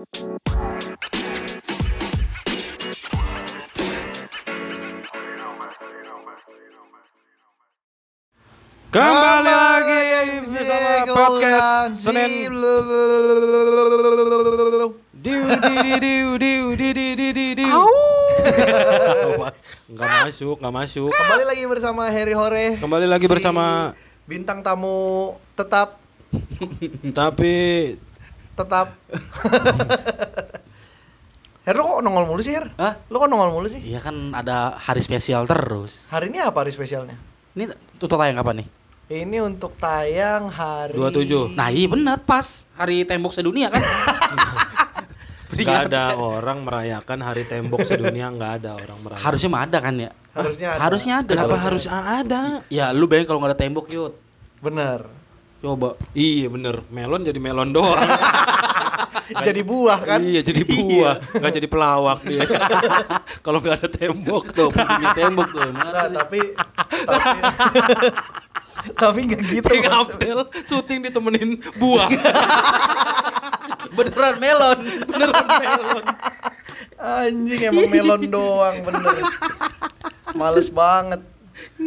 [0.00, 0.16] Kembali
[9.52, 10.00] lagi
[10.48, 12.48] bersama podcast Senin
[15.20, 17.84] Diu di di diu diu di di di di diu.
[19.84, 21.12] Enggak masuk, enggak masuk.
[21.12, 22.80] Kembali lagi bersama Harry Hore.
[22.80, 23.92] Kembali lagi Si bersama
[24.24, 26.00] bintang tamu tetap
[27.12, 27.52] tapi
[28.60, 28.86] tetap.
[31.60, 32.72] Her lo kok nongol mulu sih Her?
[32.80, 32.98] Hah?
[33.12, 33.78] Lo kok nongol mulu sih?
[33.84, 36.08] Iya kan ada hari spesial terus.
[36.08, 37.14] Hari ini apa hari spesialnya?
[37.52, 38.68] Ini tutup tayang kapan nih?
[39.10, 41.52] Ini untuk tayang hari 27.
[41.58, 43.82] Nah iya benar pas hari tembok sedunia kan.
[45.50, 49.26] enggak ada orang merayakan hari tembok sedunia, enggak ada orang merayakan.
[49.26, 50.10] Harusnya mah ada kan ya?
[50.30, 50.80] Harusnya ada.
[50.80, 51.32] Harusnya ada.
[51.36, 52.42] Kenapa harus ada?
[52.70, 54.16] Ya lu bayangin kalau nggak ada tembok yuk.
[54.64, 55.19] Bener.
[55.60, 56.00] Coba.
[56.16, 58.00] Iya bener, melon jadi melon doang.
[59.30, 60.18] Jadi buah kan?
[60.18, 62.42] Iya jadi buah, nggak jadi pelawak dia.
[63.46, 65.70] Kalau nggak ada tembok Tuh, punya tembok tuh.
[65.70, 66.50] Nah, tapi
[67.06, 67.30] tapi
[69.02, 69.70] tapi nggak gitu.
[69.70, 70.02] Maksudnya.
[70.02, 72.10] Abdel syuting ditemenin buah.
[73.94, 74.78] Beneran melon.
[75.06, 76.04] Beneran melon.
[76.98, 79.14] Anjing emang melon doang bener.
[80.34, 81.22] Males banget.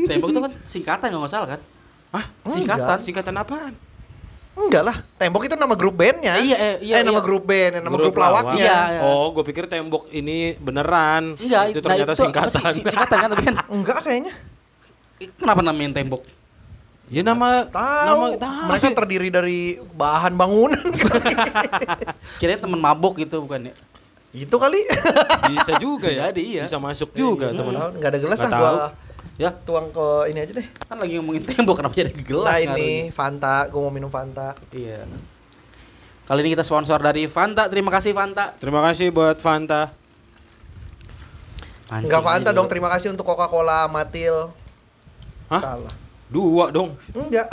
[0.08, 1.62] tembok itu kan singkatan nggak salah kan?
[2.14, 2.26] Hah?
[2.46, 2.98] Singkatan.
[3.02, 3.74] Singkatan apaan?
[4.54, 6.38] Enggak lah, tembok itu nama grup bandnya.
[6.38, 7.26] Eh, iya, eh, iya, nama iya.
[7.26, 8.54] grup band, nama grup, lawak.
[8.54, 8.62] lawaknya.
[8.62, 9.02] Iya, iya.
[9.02, 11.34] Oh, gue pikir tembok ini beneran.
[11.34, 12.54] Enggak, itu nah ternyata itu singkatan.
[12.54, 12.62] sih?
[12.78, 13.56] Sing- Singkatan kan tapi kan.
[13.82, 14.34] Enggak kayaknya.
[15.42, 16.22] Kenapa namain tembok?
[17.12, 18.06] ya nama Tahu.
[18.10, 18.66] nama tahu.
[18.74, 19.60] Mereka terdiri dari
[19.98, 20.82] bahan bangunan.
[22.40, 23.76] Kirain temen mabok gitu bukan ya?
[24.34, 24.82] itu kali.
[25.50, 26.30] bisa juga ya.
[26.30, 26.64] Jadi, iya.
[26.66, 27.74] Bisa masuk juga, Nggak teman.
[27.74, 28.72] tahu, Nggak ada gelas Nggak gua
[29.34, 30.68] Ya, tuang ke ini aja deh.
[30.86, 34.54] kan lagi ngomongin tembok kenapa jadi gelas Nah ini Fanta, gua mau minum Fanta.
[34.70, 35.10] Iya.
[36.24, 37.66] Kali ini kita sponsor dari Fanta.
[37.66, 38.54] Terima kasih Fanta.
[38.62, 39.90] Terima kasih buat Fanta.
[41.90, 44.54] Enggak Fanta dong, terima kasih untuk Coca-Cola Matil.
[45.50, 45.62] Hah?
[45.62, 45.94] Salah.
[46.34, 46.98] Dua dong.
[47.14, 47.50] Enggak.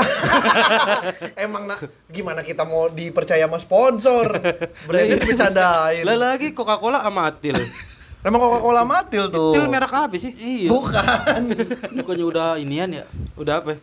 [1.44, 4.40] Emang nak gimana kita mau dipercaya sama sponsor?
[4.88, 6.04] Brandnya bercandain.
[6.04, 7.56] Lah lagi Coca-Cola amatil.
[8.20, 9.56] Emang Coca-Cola Matil tuh.
[9.56, 10.32] Til merek apa sih?
[10.36, 10.69] Iya.
[10.69, 11.41] Bukan.
[11.97, 13.04] Bukannya udah inian ya?
[13.32, 13.81] Udah apa?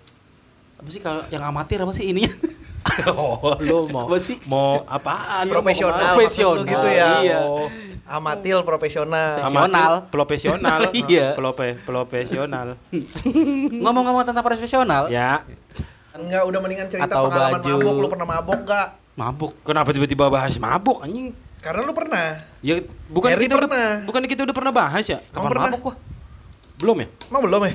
[0.78, 2.34] Apa sih kalau yang amatir apa sih ininya?
[3.04, 4.40] Oh, lo mau Apa sih?
[4.48, 5.44] mau apaan?
[5.46, 6.16] Mau Profesional?
[6.16, 7.10] Profesional, gitu ya.
[7.20, 7.40] iya.
[7.44, 7.68] Oh.
[8.08, 9.44] Amatil profesional.
[9.44, 9.92] Profesional.
[9.92, 10.80] Amatil, profesional.
[11.04, 11.28] Iya.
[11.36, 12.68] Pelope, profesional.
[13.76, 15.44] Ngomong-ngomong tentang profesional, ya.
[16.16, 17.72] Enggak, udah mendingan cerita Atau pengalaman baju.
[17.76, 17.96] mabok.
[18.00, 18.88] Lu pernah mabok gak?
[19.18, 19.52] mabuk.
[19.68, 21.36] Kenapa tiba-tiba bahas mabuk anjing?
[21.68, 22.28] Karena lu pernah.
[22.64, 22.80] Ya
[23.12, 23.88] bukan Harry kita pernah.
[24.00, 25.20] udah bukan kita udah pernah bahas ya?
[25.36, 25.68] Kapan pernah?
[25.68, 25.96] mabuk gua?
[26.80, 27.08] Belum ya?
[27.28, 27.74] Emang belum ya?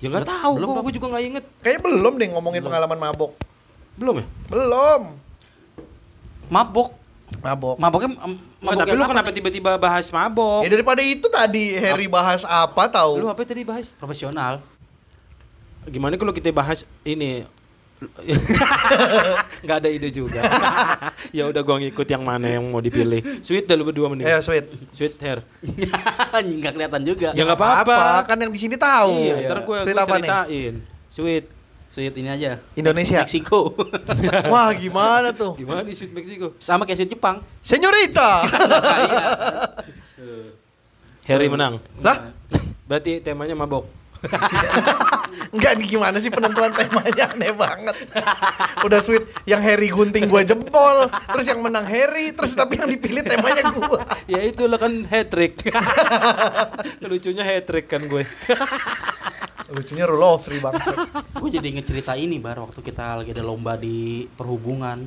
[0.00, 1.44] Ya nggak tahu, belum, gua, gua juga nggak inget.
[1.62, 2.68] Kayaknya belum deh ngomongin Belum.
[2.74, 3.32] pengalaman mabok.
[3.94, 4.26] Belum ya?
[4.50, 5.02] Belum.
[6.50, 6.88] Mabok.
[7.78, 10.66] Mabuknya em, Nggak, mabuk tapi lu apa kenapa tiba-tiba bahas mabok?
[10.66, 13.22] Ya daripada itu tadi Harry bahas apa tahu?
[13.22, 13.94] Lu apa tadi bahas?
[13.94, 14.58] profesional?
[15.86, 17.46] Gimana kalau kita bahas ini?
[19.64, 20.40] Nggak ada ide juga.
[21.36, 23.20] ya udah gua ngikut yang mana yang mau dipilih.
[23.44, 24.24] Sweet dah lu berdua mending.
[24.24, 24.66] Eh, sweet.
[24.90, 25.44] Sweet hair.
[26.32, 27.28] Enggak kelihatan juga.
[27.36, 28.24] Ya nggak apa-apa.
[28.24, 29.12] Kan yang di sini tahu.
[29.12, 30.28] Iya, ntar gua, Sweet gua apa nih?
[30.28, 30.74] ceritain.
[31.12, 31.44] Sweet.
[31.90, 32.50] Sweet ini aja.
[32.72, 33.20] Indonesia.
[33.26, 33.74] Meksiko.
[34.46, 35.58] Wah, gimana tuh?
[35.58, 36.54] Gimana di Sweet Mexico?
[36.62, 37.42] Sama kayak sweet Jepang.
[37.60, 38.46] Senyorita.
[40.16, 40.56] Iya.
[41.26, 41.78] Harry menang.
[42.00, 42.32] lah,
[42.86, 43.99] Berarti temanya mabok.
[45.54, 47.96] enggak nih gimana sih penentuan temanya aneh banget.
[48.84, 53.24] Udah sweet, yang Harry gunting gua jempol, terus yang menang Harry, terus tapi yang dipilih
[53.24, 54.04] temanya gua.
[54.28, 55.64] ya itulah kan hat trick.
[57.10, 58.24] Lucunya hat trick kan gue.
[59.70, 60.92] Lucunya rule of three bangsa.
[61.38, 65.06] Gue jadi inget cerita ini bar waktu kita lagi ada lomba di perhubungan.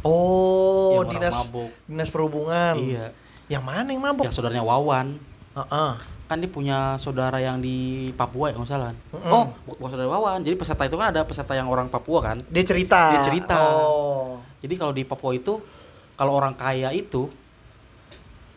[0.00, 1.70] Oh, Yang dinas mabuk.
[1.84, 2.74] dinas perhubungan.
[2.80, 3.06] Iya.
[3.52, 4.24] Yang mana yang mabok?
[4.28, 5.20] Yang saudaranya Wawan.
[5.56, 5.92] Heeh.
[6.30, 8.94] Kan dia punya saudara yang di Papua ya nggak salah.
[9.10, 9.34] Mm-mm.
[9.34, 10.46] Oh, bukan saudara Wawan.
[10.46, 12.38] Jadi peserta itu kan ada peserta yang orang Papua kan.
[12.46, 13.18] Dia cerita.
[13.18, 13.58] Dia cerita.
[13.58, 14.38] Oh.
[14.62, 15.58] Jadi kalau di Papua itu
[16.14, 17.26] kalau orang kaya itu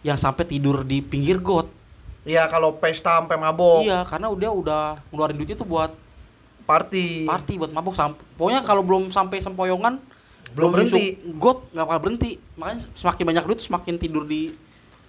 [0.06, 1.66] yang sampai tidur di pinggir got.
[2.24, 5.92] Iya, kalau pesta sampai mabok, Iya, karena udah udah ngeluarin duit itu buat
[6.64, 7.28] party.
[7.28, 10.00] party buat mabuk sampai pokoknya kalau belum sampai sempoyongan
[10.56, 11.20] Belum berhenti.
[11.20, 14.56] nyusuk got nggak bakal berhenti makanya semakin banyak duit semakin tidur di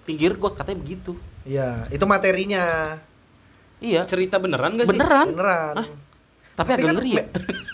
[0.05, 1.13] pinggir got katanya begitu
[1.43, 2.97] Iya, itu materinya.
[3.79, 4.91] iya Cerita beneran gak sih?
[4.91, 5.75] beneran Beneran.
[6.55, 7.25] tapi agak kan ngeri ya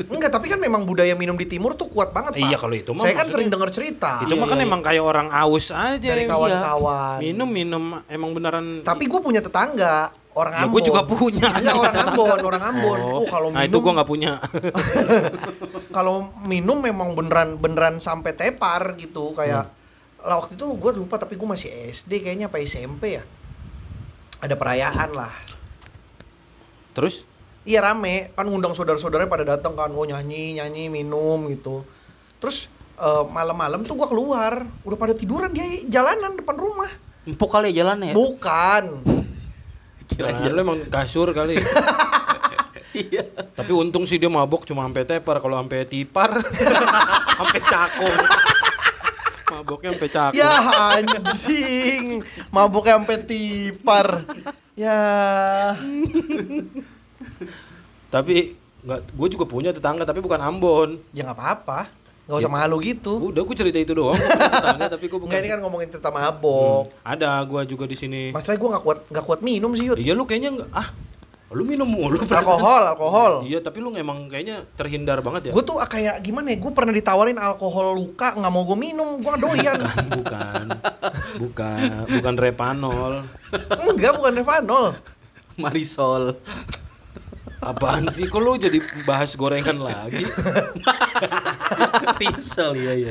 [0.09, 2.43] enggak, tapi kan memang budaya minum di timur tuh kuat banget, Pak.
[2.43, 4.81] Iya, kalau itu mah Saya kan sering dengar cerita Itu Iya, mah kan iya, emang
[4.81, 6.01] kayak orang aus aja.
[6.01, 7.21] dari kawan-kawan.
[7.21, 8.81] Minum minum emang beneran.
[8.81, 10.73] Tapi gue punya tetangga orang Ya, Ambon.
[10.73, 11.47] gua juga punya.
[11.53, 12.99] Enggak orang Ambon, orang Ambon.
[13.05, 14.33] Oh, kalau nah itu minum gua nggak punya.
[15.91, 19.69] kalau minum memang beneran beneran sampai tepar gitu kayak
[20.21, 23.25] lah waktu itu gue lupa tapi gue masih SD kayaknya apa SMP ya
[24.41, 25.33] ada perayaan lah
[26.91, 27.23] Terus
[27.63, 31.85] iya rame kan ngundang saudara-saudaranya pada datang kan oh nyanyi nyanyi minum gitu
[32.41, 32.67] terus
[32.99, 36.91] eh, malam-malam tuh gue keluar udah pada tiduran dia jalanan depan rumah
[37.29, 38.17] Empuk kali ya jalannya.
[38.17, 38.85] bukan
[40.19, 41.57] jalan lu emang kasur kali.
[42.91, 43.23] Iya.
[43.55, 45.39] Tapi untung sih dia mabok cuma sampai tepar.
[45.39, 46.43] Kalau sampai tipar,
[47.39, 48.17] sampai cakung.
[49.61, 50.37] Maboknya sampai cakung.
[50.37, 50.53] ya
[50.91, 52.05] anjing
[52.49, 54.07] mabuknya sampai tipar
[54.75, 55.01] ya
[58.09, 58.35] Tapi
[58.81, 60.97] nggak, gue juga punya tetangga tapi bukan Ambon.
[61.13, 61.81] ya nggak apa-apa
[62.25, 64.15] nggak usah malu gitu Udah gue cerita itu doang.
[64.15, 65.29] tetangga tapi gue bukan.
[65.29, 68.23] Enggak ini kan ngomongin tentang mabok Ada gue juga di sini.
[68.31, 70.89] masalahnya gue nggak kuat nggak kuat minum sih Yud Iya lu kayaknya nggak ah
[71.51, 75.53] lu minum mulu alkohol alkohol Iya tapi lu emang kayaknya terhindar banget ya.
[75.53, 79.35] gue tuh kayak gimana ya gue pernah ditawarin alkohol luka nggak mau gue minum gue
[79.35, 79.83] doyan
[80.23, 80.65] bukan,
[81.43, 83.27] bukan, bukan Repanol.
[83.83, 84.87] enggak bukan Revanol
[85.61, 86.41] Marisol.
[87.61, 88.25] Apaan sih?
[88.25, 90.25] Kok lu jadi bahas gorengan lagi?
[92.09, 93.11] Marisol iya iya.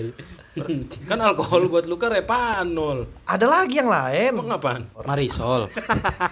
[1.06, 3.08] Kan alkohol buat luka Repanol.
[3.24, 4.84] ada lagi yang lain Emang apaan?
[5.02, 5.68] Marisol.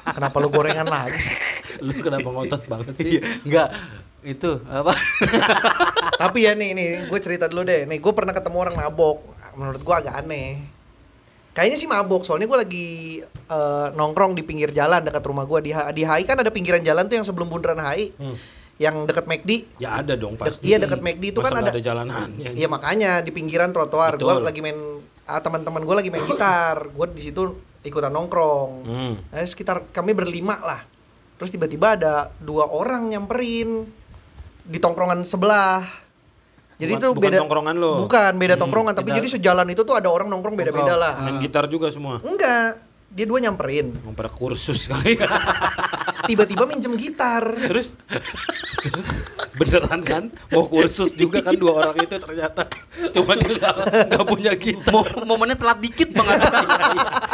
[0.09, 1.19] kenapa lu gorengan lagi?
[1.79, 3.11] Lu kenapa ngotot banget sih?
[3.15, 3.69] Iya, enggak.
[4.21, 4.91] Itu apa?
[6.17, 9.21] tapi ya nih nih gue cerita dulu deh nih gue pernah ketemu orang mabok
[9.53, 10.57] menurut gue agak aneh
[11.53, 12.87] kayaknya sih mabok soalnya gue lagi
[13.23, 17.05] eh, nongkrong di pinggir jalan dekat rumah gue di di HI kan ada pinggiran jalan
[17.05, 18.37] tuh yang sebelum bundaran HI Hmm.
[18.77, 20.65] Yang dekat McD Ya ada dong pasti.
[20.65, 22.53] iya dekat McD itu kan ada ada jalanannya.
[22.53, 24.77] Iya makanya di pinggiran trotoar gue lagi main
[25.23, 27.41] ah, teman-teman gue lagi main gitar gue di situ
[27.79, 29.13] ikutan nongkrong Hmm.
[29.27, 30.85] Nah, sekitar kami berlima lah
[31.35, 33.85] terus tiba-tiba ada dua orang nyamperin
[34.61, 35.85] di tongkrongan sebelah
[36.75, 37.91] jadi Bukan- itu bukan beda tongkrongan lo.
[38.03, 39.17] bukan beda Hmm, tongkrongan tapi beda.
[39.17, 42.21] jadi sejalan itu tuh ada orang nongkrong beda-beda lah Main gitar juga semua.
[42.21, 42.77] enggak
[43.17, 45.17] dia dua nyamperin pada kursus kali.
[46.29, 47.95] tiba-tiba minjem gitar Terus
[49.55, 52.69] beneran kan mau kursus juga kan dua orang itu ternyata
[53.09, 53.75] cuma dia nggak
[54.05, 54.93] nggak punya gitar.
[54.93, 56.37] Mo momennya telat dikit banget.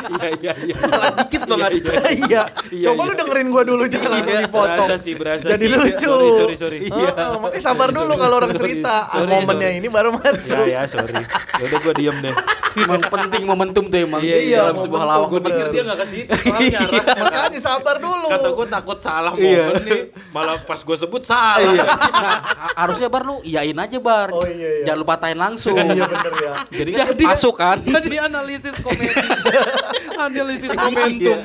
[0.03, 0.75] Iya iya iya.
[0.77, 1.71] telat dikit banget.
[1.74, 2.03] Iya, iya.
[2.12, 3.07] iya Iya, coba iya.
[3.07, 5.74] lu dengerin gua dulu jangan langsung Iya, dipotong berasa sih, berasa jadi sih.
[5.74, 6.77] lucu Sorry, sorry, sorry.
[6.88, 7.13] Iya.
[7.39, 8.21] makanya sabar Sorry, dulu sorry.
[8.21, 9.79] kalau orang Sorry, cerita Ah, sorry, momennya sorry.
[9.79, 11.15] ini baru masuk Ya ya sorry.
[11.53, 12.36] Ya udah gua diem deh.
[12.83, 15.27] Emang penting momentum tuh emang Iya, iya, dalam sebuah lawak.
[15.29, 17.13] Gue pikir dia nggak kasih soalnya arahnya.
[17.19, 19.63] makanya sabar dulu Kata gue takut salah Iya.
[19.65, 20.01] momen nih.
[20.29, 21.65] Malah pas gue sebut salah.
[21.67, 21.85] Iya.
[22.23, 22.39] Nah,
[22.77, 24.29] harusnya bar lu iyain aja bar.
[24.31, 24.85] Oh, iya, iya.
[24.85, 25.75] Jangan lupa tahin langsung.
[25.75, 27.77] iya bener ya Jadi, Jadi masuk kan?
[27.77, 29.11] Jadi analisis komedi.
[30.23, 30.79] analisis Iya.
[30.79, 31.39] momentum.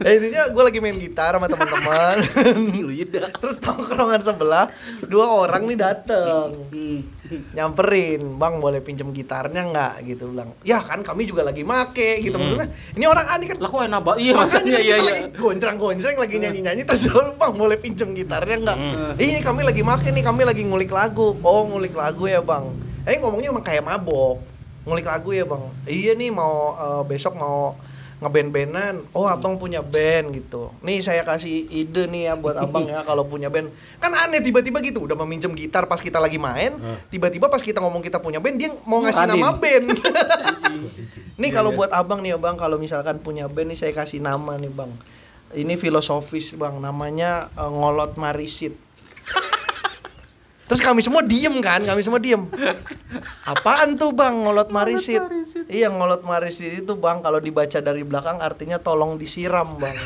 [0.00, 2.16] eh intinya gue lagi main gitar sama teman-teman
[3.32, 4.66] terus tongkrongan sebelah
[5.02, 7.00] dua orang nih dateng Hmm.
[7.54, 12.34] Nyamperin bang boleh pinjem gitarnya nggak gitu bilang ya kan kami juga lagi make gitu
[12.34, 12.48] Hmm.
[12.48, 14.18] maksudnya ini orang aneh kan Lah kok enak banget?
[14.24, 15.12] Iya maksudnya kan iya kita iya.
[15.12, 18.78] lagi gonjreng-gonjreng lagi nyanyi-nyanyi terus bang boleh pinjem gitarnya nggak?
[18.80, 19.12] Hmm.
[19.20, 21.36] Ini kami lagi make nih, kami lagi ngulik lagu.
[21.44, 22.72] Oh ngulik lagu ya bang.
[23.04, 24.40] Eh ngomongnya emang kayak mabok.
[24.88, 25.62] Ngulik lagu ya bang.
[25.84, 27.76] Iya nih mau eh, besok mau
[28.20, 29.04] ngeband-bandan.
[29.16, 30.70] Oh abang punya band gitu.
[30.84, 33.72] Nih saya kasih ide nih ya buat abang ya kalau punya band.
[33.96, 35.08] Kan aneh tiba-tiba gitu.
[35.08, 36.76] Udah meminjem gitar pas kita lagi main.
[37.08, 39.40] Tiba-tiba pas kita ngomong kita punya band dia mau ngasih Adin.
[39.40, 39.86] nama band.
[41.40, 41.78] Nih Iya, kalau iya.
[41.82, 44.92] buat abang nih ya bang, kalau misalkan punya band nih saya kasih nama nih bang.
[45.50, 48.76] Ini filosofis bang, namanya eh, ngolot marisit.
[50.70, 52.46] Terus kami semua diem kan, kami semua diem.
[53.42, 55.18] Apaan tuh bang ngolot marisit?
[55.66, 59.98] Iya ngolot marisit itu bang kalau dibaca dari belakang artinya tolong disiram bang.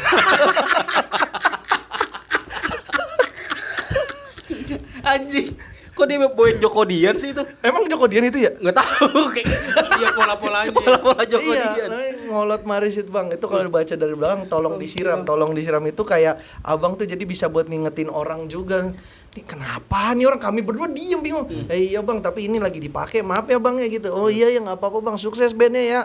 [5.13, 5.53] Anjing.
[5.95, 7.47] Kok dia bawain Joko Dian sih itu?
[7.63, 8.51] Emang Joko Dian itu ya?
[8.59, 9.47] Nggak tahu kayak
[10.03, 10.71] Iya pola-polanya.
[10.75, 11.91] pola-pola Joko iya, Dian.
[12.27, 13.31] ngolot marisit bang.
[13.31, 17.47] Itu kalau dibaca dari belakang tolong disiram, tolong disiram itu kayak abang tuh jadi bisa
[17.47, 18.91] buat ngingetin orang juga.
[19.39, 21.47] Nih kenapa nih orang kami berdua diem bingung.
[21.71, 23.23] Eh iya bang, tapi ini lagi dipakai.
[23.23, 24.11] Maaf ya bang ya gitu.
[24.11, 26.01] Oh iya ya nggak apa-apa bang, sukses bandnya ya.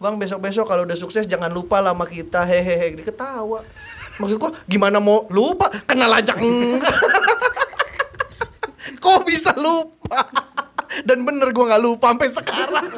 [0.00, 2.48] Bang besok-besok kalau udah sukses jangan lupa lah sama kita.
[2.48, 3.60] Hehehe, diketawa.
[4.16, 5.68] Maksud gua gimana mau lupa?
[5.84, 6.88] Kenal aja enggak.
[9.04, 10.24] Kok bisa lupa?
[11.04, 12.88] Dan bener gua nggak lupa sampai sekarang.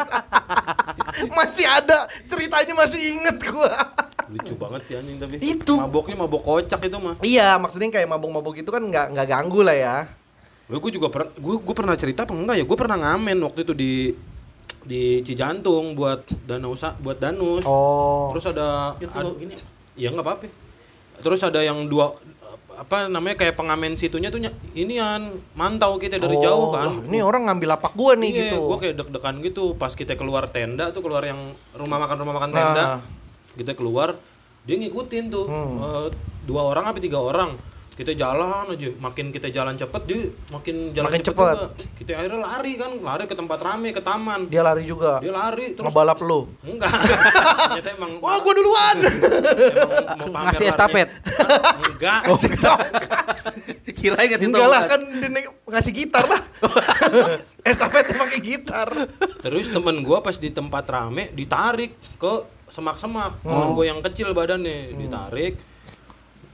[1.34, 3.74] masih ada ceritanya masih inget gua.
[4.30, 5.42] Lucu banget sih anjing tapi.
[5.42, 5.74] Itu.
[5.80, 7.14] Maboknya mabok kocak itu mah.
[7.22, 9.96] Iya, maksudnya kayak mabuk-mabuk itu kan nggak nggak ganggu lah ya.
[10.66, 12.64] Gue juga pernah gue gue pernah cerita apa enggak ya?
[12.66, 13.92] Gue pernah ngamen waktu itu di
[14.86, 17.62] di Cijantung buat danau sa buat danus.
[17.66, 18.34] Oh.
[18.34, 19.54] Terus ada Itu ad- ini
[19.94, 20.46] ya nggak apa-apa.
[21.22, 22.18] Terus ada yang dua
[22.76, 26.92] apa namanya kayak pengamen situnya tuh ny- inian mantau kita dari Oh, jauh kan.
[27.02, 28.58] ini orang ngambil lapak gua nih Iya, gitu.
[28.62, 31.40] Gua kayak deg-degan gitu pas kita keluar tenda tuh keluar yang
[31.72, 32.56] rumah makan rumah makan Nah.
[32.60, 32.84] tenda.
[33.54, 34.20] Kita keluar
[34.62, 35.74] dia ngikutin tuh Hmm.
[35.80, 36.08] eh,
[36.44, 37.56] dua orang apa tiga orang.
[37.96, 41.56] Kita jalan aja, makin kita jalan cepet dia makin jalan Makin cepet, cepet.
[41.56, 41.96] juga.
[41.96, 44.40] Kita akhirnya lari kan, lari ke tempat rame, ke taman.
[44.46, 45.16] Dia lari juga.
[45.18, 46.44] Dia lari terus Ngebalap lu.
[46.60, 46.92] enggak.
[47.72, 48.96] Ternyata emang Wah, gua duluan.
[50.12, 51.08] emang mau Ngasih estafet.
[51.88, 52.20] Enggak.
[53.96, 54.92] Kirain ngasih Enggak lah tongkat.
[54.92, 56.40] kan dia naik- ngasih gitar lah.
[57.66, 58.88] Estafet pakai gitar.
[59.40, 62.32] Terus temen gua pas di tempat rame ditarik ke
[62.68, 63.40] semak-semak.
[63.40, 63.48] Hmm.
[63.48, 65.56] Temen gua yang kecil badannya ditarik.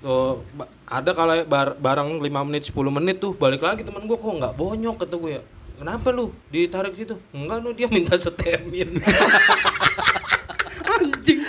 [0.03, 4.19] Tuh, ba- ada kalau bar- barang 5 menit 10 menit tuh balik lagi temen gua
[4.19, 5.43] kok nggak bonyok kata gue ya.
[5.75, 7.15] Kenapa lu ditarik situ?
[7.33, 8.99] Enggak lu dia minta setemin.
[10.85, 11.41] Anjing,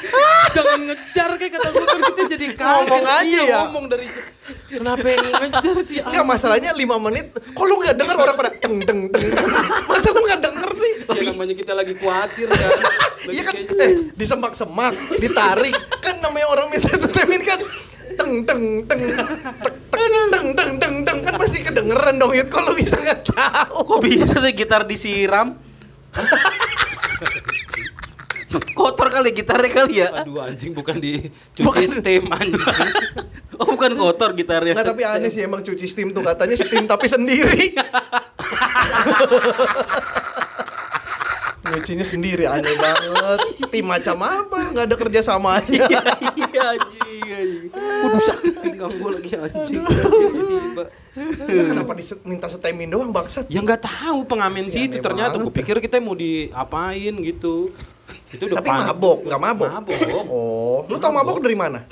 [0.52, 2.70] jangan ngejar kayak kata gue kan kita jadi kaget.
[2.80, 3.60] Ngomong aja Iya, ya.
[3.64, 4.08] Ngomong dari
[4.68, 5.98] kenapa yang ngejar sih?
[6.00, 7.26] Enggak masalahnya 5 menit.
[7.34, 9.26] Kok lu enggak denger orang pada deng deng deng.
[9.90, 10.92] Masa lu enggak denger sih?
[11.10, 12.70] Ya namanya kita lagi khawatir kan.
[13.24, 15.72] Lagi Iya kan, kayak- eh, disemak-semak, ditarik.
[15.98, 17.60] Kan namanya orang minta setemin kan
[18.16, 19.02] teng teng teng
[19.62, 22.50] tek, teng teng teng teng kan pasti kedengeran dong Yud.
[22.50, 23.78] Kok lu bisa nggak tahu?
[23.86, 25.58] Kok bisa sih gitar disiram?
[28.78, 30.10] Kotor kali gitarnya kali ya?
[30.22, 32.62] Aduh anjing bukan dicuci steam anjing.
[33.58, 34.74] Oh bukan kotor gitarnya.
[34.74, 37.74] Nggak, tapi aneh sih emang cuci steam tuh katanya steam tapi sendiri.
[41.64, 43.40] Nyucinya sendiri aneh banget.
[43.72, 44.60] Tim macam apa?
[44.76, 45.86] Nggak ada kerjasamanya.
[45.88, 46.04] Iya
[46.36, 47.72] iya anjing.
[47.74, 49.80] Waduh sakit pinggang gua lagi anjing.
[49.80, 50.84] Tiba-tiba.
[51.48, 53.48] Kenapa diminta setemin doang bangsat?
[53.48, 57.72] Ya nggak tahu pengamen Si sih itu ternyata gue pikir kita mau diapain gitu.
[58.30, 59.70] Itu udah Tapi mabok, nggak mabok.
[59.72, 59.98] Mabok.
[60.28, 61.88] Oh, lu tau mabok dari mana?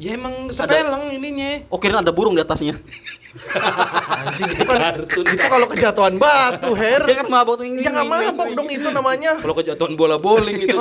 [0.00, 1.68] Ya emang sepeleng ininya.
[1.68, 2.72] Oh kirain ada burung di atasnya.
[2.72, 5.28] Anjing itu kan Kartun.
[5.28, 7.04] itu kalau kejatuhan batu, Her.
[7.04, 7.84] Dia kan mabok tuh ini.
[7.84, 9.36] Ya nggak mabok dong itu namanya.
[9.44, 10.80] Kalau kejatuhan bola bowling gitu.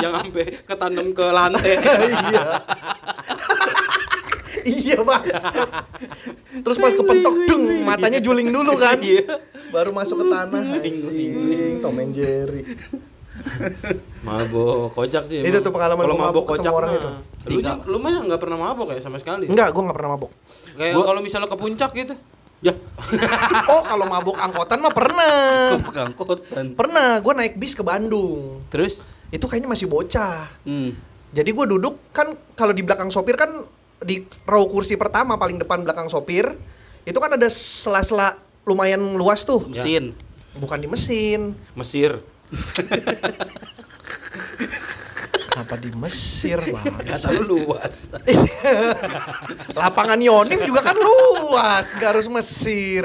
[0.00, 1.76] yang sampai ketanam ke lantai.
[2.32, 2.44] iya.
[4.64, 5.68] iya bangsat.
[6.64, 8.96] Terus pas kepentok deng, matanya juling dulu kan.
[8.96, 9.44] Iya.
[9.68, 10.80] Baru masuk ke tanah.
[10.80, 12.64] Anjing, Tom and Jerry.
[14.26, 15.40] Mabok, kocak sih.
[15.40, 15.64] Itu emang.
[15.64, 17.10] tuh pengalaman Kalau mabok mabok kocak orang itu.
[17.48, 17.58] Lu,
[17.88, 19.48] lu mah nggak pernah mabok ya sama sekali.
[19.48, 20.30] Enggak, gua nggak pernah mabok.
[20.76, 22.14] Kayak Gua- kalau misalnya ke puncak gitu.
[22.62, 22.78] Ya.
[23.72, 25.34] Oh, kalau mabok angkotan mah pernah.
[25.82, 26.78] Kangkotan.
[26.78, 28.62] Pernah, gua naik bis ke Bandung.
[28.68, 29.00] Terus
[29.32, 30.52] Itu kayaknya masih bocah.
[30.68, 30.92] Hmm.
[31.32, 33.64] Jadi gue duduk kan kalau di belakang sopir kan
[34.04, 36.52] di row kursi pertama paling depan belakang sopir
[37.08, 38.36] itu kan ada sela-sela
[38.68, 39.64] lumayan luas tuh.
[39.64, 40.12] Mesin.
[40.52, 41.56] Bukan di mesin.
[41.72, 42.20] Mesir.
[45.52, 46.84] Kenapa di Mesir, Bang?
[47.04, 48.08] Kata lu luas.
[49.80, 53.04] Lapangan Yonif juga kan luas, gak harus Mesir.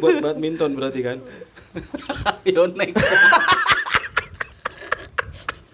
[0.00, 1.20] Buat badminton berarti kan.
[2.48, 2.96] Yonek.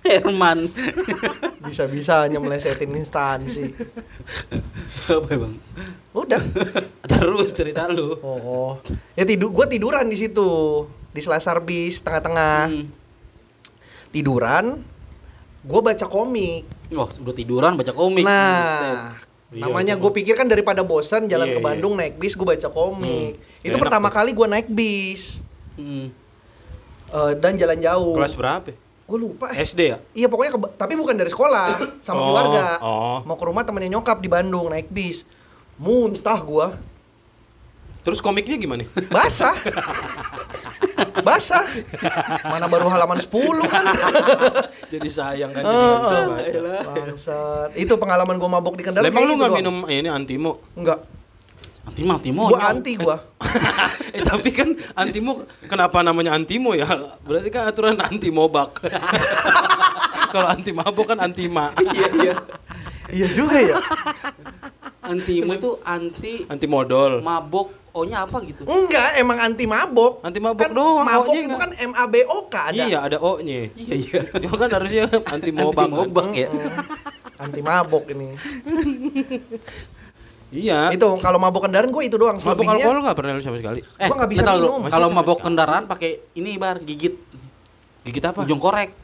[0.05, 0.69] Herman.
[1.65, 3.73] Bisa-bisanya melesetin instansi.
[5.09, 5.55] Apa ya, bang?
[6.13, 6.43] Udah.
[7.09, 8.19] Terus cerita lu.
[8.21, 8.77] Oh,
[9.17, 12.59] ya tidur, gue tiduran di situ di selasar bis tengah-tengah.
[12.67, 12.87] Hmm.
[14.11, 14.83] Tiduran,
[15.61, 16.63] gue baca komik.
[16.91, 18.23] Wah, udah tiduran baca komik.
[18.23, 19.15] Nah,
[19.47, 21.67] Iya, namanya gue pikir kan daripada bosan jalan Iya, ke iya.
[21.69, 23.39] Bandung naik bis gue baca komik.
[23.39, 23.63] Hmm.
[23.63, 24.15] Itu Enak pertama tuh.
[24.17, 25.39] kali gue naik bis
[25.75, 26.11] Hmm.
[27.09, 28.15] Eh, dan jalan jauh.
[28.15, 28.75] Kelas berapa?
[29.05, 29.51] Gue lupa.
[29.51, 29.63] eh.
[29.63, 29.99] SD ya?
[30.13, 31.67] Iya pokoknya ke- tapi bukan dari sekolah
[32.01, 32.65] sama Oh, keluarga.
[32.81, 33.19] oh.
[33.23, 35.23] Mau ke rumah temennya nyokap di Bandung naik bis.
[35.77, 36.75] Muntah gua.
[38.05, 38.85] Terus komiknya gimana?
[39.15, 39.57] Basah.
[41.25, 41.65] Basah.
[42.45, 43.33] Mana baru halaman 10
[43.65, 43.85] kan.
[44.93, 46.37] Jadi sayang kan Oh.
[46.85, 47.73] Bangsat.
[47.75, 49.09] Itu pengalaman gua mabok di kendaraan.
[49.09, 50.61] Lah, Emang lu gitu nggak minum eh, ini antimo?
[50.77, 51.01] Enggak.
[51.85, 52.43] Antimo, Antimo.
[52.49, 53.17] Gua anti gua.
[54.17, 56.89] eh tapi kan antimo kenapa namanya antimo ya?
[57.25, 58.85] Berarti kan aturan anti mobak.
[60.29, 61.73] Kalau anti mabok kan anti ma.
[61.77, 62.35] Iya, iya.
[63.13, 63.79] Iya juga ya.
[65.05, 67.21] Antimo itu anti Anti modal.
[67.21, 67.84] mabok.
[67.95, 68.67] O-nya apa gitu?
[68.67, 70.19] Enggak, emang anti mabok.
[70.21, 71.61] Anti mabok kan doang, Mabok itu enggak.
[71.63, 72.83] kan M A B O K ada.
[72.83, 73.71] Iya, ada O-nya.
[73.71, 74.21] Iya, iya.
[74.35, 75.87] Cuma kan harusnya anti mobak.
[75.87, 76.49] Anti mobak ya.
[76.51, 76.71] Mm,
[77.41, 78.27] anti mabok ini.
[80.55, 80.95] Iya.
[80.95, 82.39] Itu kalau mabok kendaraan gue itu doang.
[82.39, 83.83] mabok alkohol nggak pernah lu sama sekali.
[83.99, 84.87] Eh, Gua nggak bisa minum.
[84.87, 87.19] Kalau mabok kendaraan pakai ini bar gigit
[88.03, 88.47] Gigit apa?
[88.47, 88.95] ujung korek.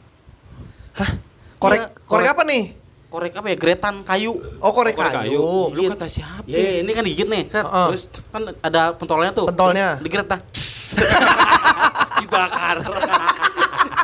[1.59, 2.27] korek Iya, korek korek.
[2.29, 2.63] apa nih?
[3.11, 3.57] Korek apa ya?
[3.59, 4.39] Gretan kayu.
[4.63, 5.67] Oh korek, Korek kayu.
[5.67, 6.47] Lu kata siapa?
[6.47, 7.43] Ya, ini kan gigit nih.
[7.51, 7.67] Set.
[7.67, 7.87] Heeh.
[7.91, 9.51] Terus kan ada pentolnya tuh.
[9.51, 9.99] Pentolnya.
[9.99, 10.39] Digeret dah.
[12.23, 12.77] Dibakar.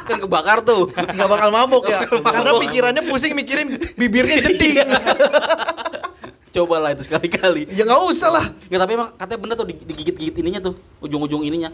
[0.04, 0.92] kan kebakar tuh.
[0.92, 2.04] Nggak bakal mabok ya.
[2.04, 4.84] Bakal Karena pikirannya pusing mikirin bibirnya jeding.
[6.58, 7.72] Cobalah itu sekali-kali.
[7.72, 8.46] Ya nggak usah lah.
[8.68, 11.72] Nggak, tapi emang katanya bener tuh di- digigit-gigit ininya tuh, ujung-ujung ininya.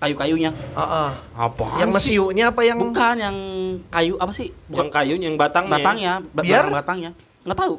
[0.00, 0.50] Kayu-kayunya.
[0.50, 1.08] Heeh.
[1.30, 1.66] Apa?
[1.76, 3.36] Yang mesiunya apa yang Bukan yang
[3.86, 4.48] kayu apa sih?
[4.66, 5.70] Yang kayu, yang batangnya.
[5.70, 6.64] batangnya, ba- Biar?
[6.64, 7.10] barang batangnya.
[7.44, 7.76] Nggak tahu.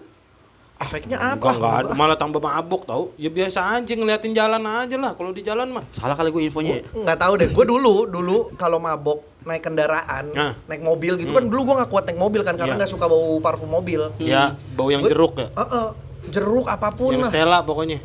[0.79, 1.37] efeknya apa?
[1.37, 1.91] Enggak, enggak ada.
[1.93, 3.13] Malah tambah mabuk tau.
[3.15, 5.13] Ya biasa aja ngeliatin jalan aja lah.
[5.13, 5.85] Kalau di jalan mah.
[5.91, 6.71] Salah kali gue infonya.
[6.75, 6.85] ya.
[6.95, 10.53] nggak tahu deh gue dulu dulu kalau mabok naik kendaraan Nah.
[10.65, 11.37] naik mobil gitu Hmm.
[11.37, 12.79] kan dulu gue nggak kuat naik mobil kan karena Iya.
[12.79, 15.49] nggak suka bau parfum mobil Ya, bau yang Gua- jeruk ya.
[15.51, 15.87] Heeh.
[16.31, 17.97] jeruk apa pun Yang lah Stella pokoknya.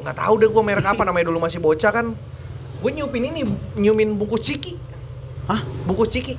[0.00, 2.06] nggak tahu deh gue merek apa namanya dulu masih bocah kan
[2.80, 3.40] gue nyupin ini
[3.74, 4.80] nyumin bungkus ciki
[5.44, 5.60] Hah?
[5.84, 6.34] bungkus ciki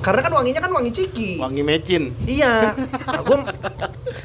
[0.00, 2.10] karena kan wanginya kan wangi ciki Wangi mecin.
[2.24, 2.74] iya
[3.06, 3.38] nah, gue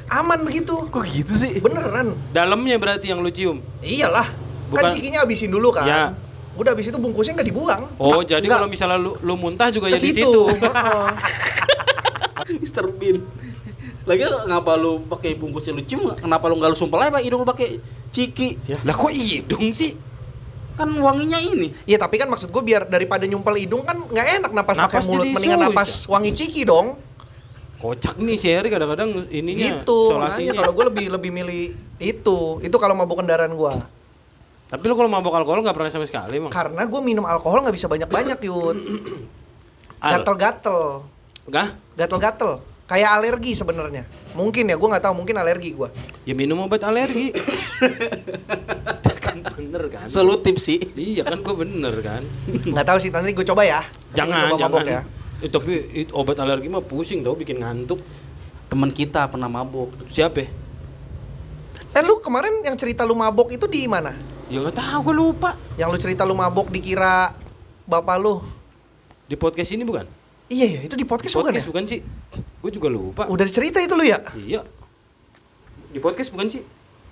[0.10, 1.60] aman begitu Kok gitu sih?
[1.60, 3.62] beneran Dalamnya berarti yang lu cium.
[3.80, 4.26] iyalah
[4.68, 6.02] Bukan- kan cikinya habisin dulu kan Ya.
[6.58, 9.86] udah habis itu bungkusnya nggak dibuang Oh, Ah, jadi kalau misalnya lu, lu muntah juga
[9.88, 10.26] ya di situ.
[12.58, 12.88] Mr.
[12.90, 13.22] Bean.
[14.08, 16.08] Lagi ngapa lu pakai bungkusnya lu cium?
[16.16, 18.56] Kenapa lu nggak lu sumpel aja Pak, hidung lu pakai ciki?
[18.88, 20.00] Lah kok hidung sih?
[20.80, 21.76] Kan wanginya ini.
[21.84, 25.06] Iya tapi kan maksud gue biar daripada nyumpel hidung kan nggak enak napas pakai Napas
[25.12, 26.96] mulut jadi mendingan napas wangi ciki dong.
[27.78, 31.62] Kocak nih Sherry kadang-kadang ininya itu makanya kalau gue lebih lebih milih
[32.02, 33.74] itu itu kalau mabuk kendaraan gue
[34.68, 36.50] Tapi lu kalau mabok alkohol nggak pernah sama sekali emang.
[36.50, 38.78] karena gue minum alkohol nggak bisa banyak banyak yud
[40.02, 41.06] gatel-gatel
[41.46, 41.68] Enggak?
[41.94, 42.52] gatel-gatel
[42.88, 45.90] kayak alergi sebenarnya mungkin ya gue nggak tahu mungkin alergi gue
[46.24, 47.32] Ya minum obat alergi.
[49.18, 50.08] kan bener kan?
[50.08, 50.80] Solutif sih.
[50.94, 52.24] Iya kan gue bener kan?
[52.48, 54.72] nggak tahu sih nanti gue coba ya Jangan, coba jangan.
[54.74, 55.02] mabok ya
[55.38, 58.02] Eh, tapi it- obat alergi mah pusing tau bikin ngantuk.
[58.68, 59.94] Temen kita pernah mabuk.
[60.08, 60.42] Siapa?
[60.42, 60.50] ya?
[61.90, 64.12] eh lu kemarin yang cerita lu mabok itu di mana
[64.48, 65.54] Ya nggak tahu gue lupa.
[65.76, 67.36] yang lu cerita lu mabok dikira
[67.84, 68.42] bapak lu
[69.24, 70.08] Di podcast ini bukan?
[70.48, 72.00] Iya ya itu di podcast, bukan ya podcast bukan sih?
[72.58, 73.24] Gue juga lupa.
[73.28, 74.62] udah cerita itu lu ya Iya.
[75.88, 76.64] Di podcast bukan sih?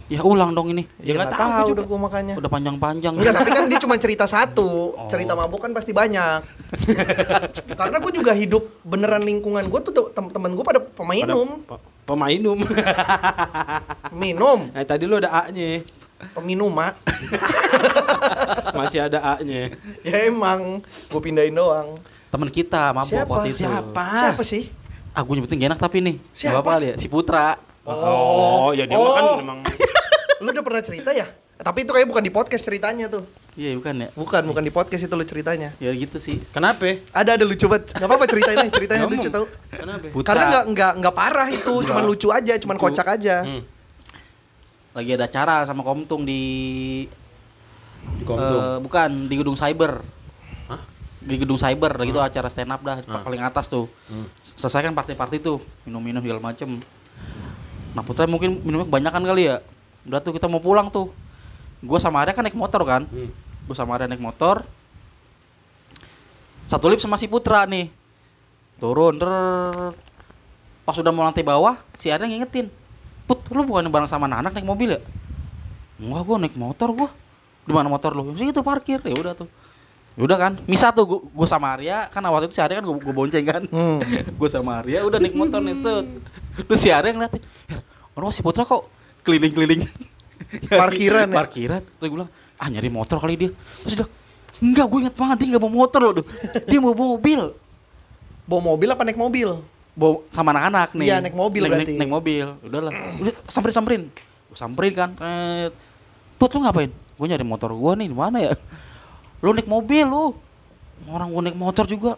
[0.05, 0.85] Ya ulang dong ini.
[1.01, 1.81] Ya, nggak tahu juga.
[1.81, 2.33] udah gua makanya.
[2.37, 3.17] Udah panjang-panjang.
[3.17, 4.93] Enggak, tapi kan dia cuma cerita satu.
[4.93, 5.09] Oh.
[5.09, 6.45] Cerita mabuk kan pasti banyak.
[7.81, 12.59] Karena gue juga hidup beneran lingkungan gue tuh temen-temen gue pada pemainum, Pada- pe- Pemainum.
[14.21, 15.81] minum, nah, tadi lu ada A-nya.
[16.37, 17.01] peminum mak.
[18.77, 19.73] Masih ada A-nya.
[20.05, 21.97] ya emang, gue pindahin doang.
[22.35, 23.31] Temen kita mabuk Siapa?
[23.31, 23.63] waktu itu.
[23.63, 24.05] Siapa?
[24.13, 24.67] Siapa sih?
[25.15, 26.15] Ah, gue nyebutin gak enak tapi nih.
[26.35, 26.51] Siapa?
[26.51, 27.55] Gak apa-apa ya, si Putra.
[27.87, 29.37] Oh, ya dia kan Oh.
[29.39, 29.63] memang
[30.43, 31.31] Lu udah pernah cerita ya?
[31.55, 33.23] Tapi itu kayak bukan di podcast ceritanya tuh.
[33.55, 34.07] Iya, bukan ya?
[34.11, 35.71] Bukan, bukan di podcast itu lu ceritanya.
[35.79, 36.43] Ya gitu sih.
[36.51, 36.99] Kenapa?
[37.15, 37.95] Ada ada lucu banget.
[37.95, 39.15] Gak apa-apa ceritain aja, ceritain Ngomong.
[39.15, 39.45] lucu tau.
[39.71, 40.05] Kenapa?
[40.11, 40.27] Putra.
[40.27, 42.83] Karena nggak nggak nggak parah itu, cuman lucu aja, cuman Lucu.
[42.91, 43.47] kocak aja.
[43.47, 43.63] Hmm.
[44.91, 46.41] Lagi ada acara sama Komtung di
[48.11, 48.59] Di Komtung.
[48.59, 50.03] Eh, bukan di gedung cyber.
[51.25, 53.25] Di gedung cyber gitu acara stand up dah Ah.
[53.25, 53.89] paling atas tuh.
[54.05, 54.29] Hmm.
[54.39, 56.77] Selesai kan party-party tuh, minum-minum segala macem.
[57.97, 59.57] Nah Putra mungkin minumnya kebanyakan kali ya.
[60.05, 61.09] Udah tuh kita mau pulang tuh.
[61.81, 63.09] Gue sama Arya kan naik motor kan.
[63.09, 63.33] Hmm.
[63.65, 64.61] Gue sama Arya naik motor.
[66.69, 67.89] Satu lip sama si Putra nih.
[68.77, 69.33] Turun, der.
[70.85, 72.69] Pas udah mau lantai bawah, si Arya ngingetin.
[73.25, 75.01] Put, lu bukan bareng sama anak naik mobil ya?
[75.97, 77.09] Enggak, gua naik motor gua.
[77.65, 78.37] Di mana motor lu?
[78.37, 79.01] Sih itu parkir.
[79.01, 79.49] Ya udah tuh.
[80.15, 82.95] Udah kan, misa tuh gua, gua sama Arya, kan waktu itu si Arya kan gua,
[82.95, 83.63] gua bonceng kan.
[83.67, 83.99] Hmm.
[84.39, 86.07] gua sama Arya udah naik motor nih set.
[86.55, 87.83] Terus si Arya ngeliatin, "Ya,
[88.15, 88.87] orang si Putra kok
[89.27, 89.83] keliling-keliling
[90.71, 91.35] Parkiran ya?
[91.35, 91.81] Parkiran.
[91.83, 93.51] Terus gue bilang, ah nyari motor kali dia.
[93.83, 94.07] Terus dia
[94.63, 96.13] enggak gue inget banget dia nggak bawa motor loh.
[96.63, 97.41] Dia mau bawa mobil.
[98.45, 99.49] Bawa mobil apa naik mobil?
[99.95, 101.05] Bawa sama anak-anak nih.
[101.07, 101.91] Iya, naik mobil naik, berarti.
[101.91, 102.47] Naik, naik mobil.
[102.63, 102.91] Udahlah.
[103.19, 104.03] Udah samperin samperin.
[104.51, 105.09] Gue samperin kan.
[105.19, 105.67] Eh,
[106.35, 106.91] Put lu ngapain?
[106.91, 108.53] Gue nyari motor gue nih di mana ya?
[109.45, 110.33] Lu naik mobil lu.
[111.05, 112.17] Orang gue naik motor juga.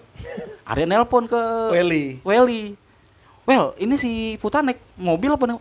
[0.63, 1.35] Arya nelpon ke
[1.75, 2.23] Welly.
[2.23, 2.79] Welly.
[3.43, 5.59] Well, ini si Putra naik mobil apa naik?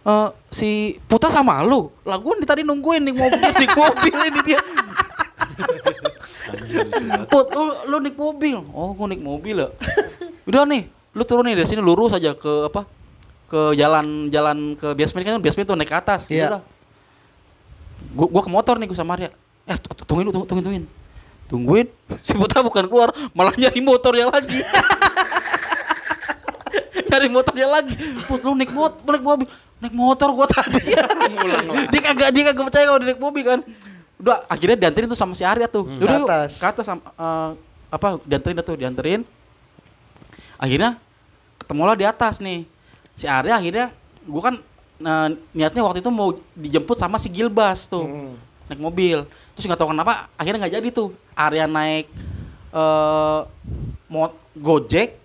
[0.00, 1.94] Eh, si Putra sama lu.
[2.02, 4.60] Lah gue nih tadi nungguin naik mobil, naik mobil ini dia.
[7.30, 8.58] Put, lu, lu naik mobil.
[8.74, 9.68] Oh, gue naik mobil ya.
[10.50, 12.90] Udah nih, lu turun nih dari sini lurus aja ke apa?
[13.46, 16.26] Ke jalan jalan ke basement kan basement tuh naik ke atas.
[16.26, 16.58] Iya.
[16.58, 16.62] Udah.
[18.10, 19.30] Gua, gua ke motor nih gua sama Arya.
[19.70, 20.84] Eh, tu- tu- tungguin, lu, tungguin, tungguin.
[21.46, 21.86] Tungguin.
[22.26, 24.58] Si Putra bukan keluar, malah nyari motornya lagi.
[27.10, 27.94] nyari motornya lagi.
[28.26, 29.46] Put, lu naik motor, naik mobil.
[29.80, 30.92] Naik motor gua tadi.
[31.94, 33.60] Dia kagak dia kagak percaya kalau dia naik mobil kan.
[34.20, 35.88] Udah akhirnya dianterin tuh sama si Arya tuh.
[35.88, 35.96] Hmm.
[35.96, 36.50] Udah, Ke atas.
[36.60, 37.50] Ke atas sama eh,
[37.88, 39.20] apa dianterin tuh, dianterin.
[40.60, 41.00] Akhirnya
[41.56, 42.68] ketemulah di atas nih.
[43.16, 43.86] Si Arya akhirnya
[44.28, 44.54] gua kan
[45.00, 48.04] eh, niatnya waktu itu mau dijemput sama si Gilbas tuh.
[48.04, 48.36] Hmm.
[48.70, 49.26] Naik mobil.
[49.58, 51.10] Terus nggak tahu kenapa akhirnya nggak jadi tuh.
[51.34, 52.06] Arya naik
[52.70, 53.40] eh
[54.06, 55.18] mot Gojek.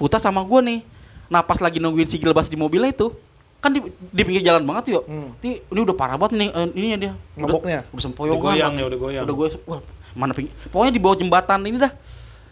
[0.00, 0.80] Putra sama gue nih
[1.28, 3.12] Nah pas lagi nungguin si Gilbas di mobilnya itu,
[3.60, 5.04] kan di, di pinggir jalan banget yuk.
[5.04, 5.36] Hmm.
[5.44, 7.12] Ini, ini udah parah banget nih, eh, ininya dia.
[7.36, 7.80] Udah- Maboknya?
[7.92, 8.40] Udah sempoyongan.
[8.40, 9.24] Udah goyang ya, udah goyang.
[9.28, 9.60] Udah goyang.
[9.68, 9.80] Wah,
[10.16, 10.52] mana pinggir.
[10.72, 11.92] Pokoknya di bawah jembatan ini dah.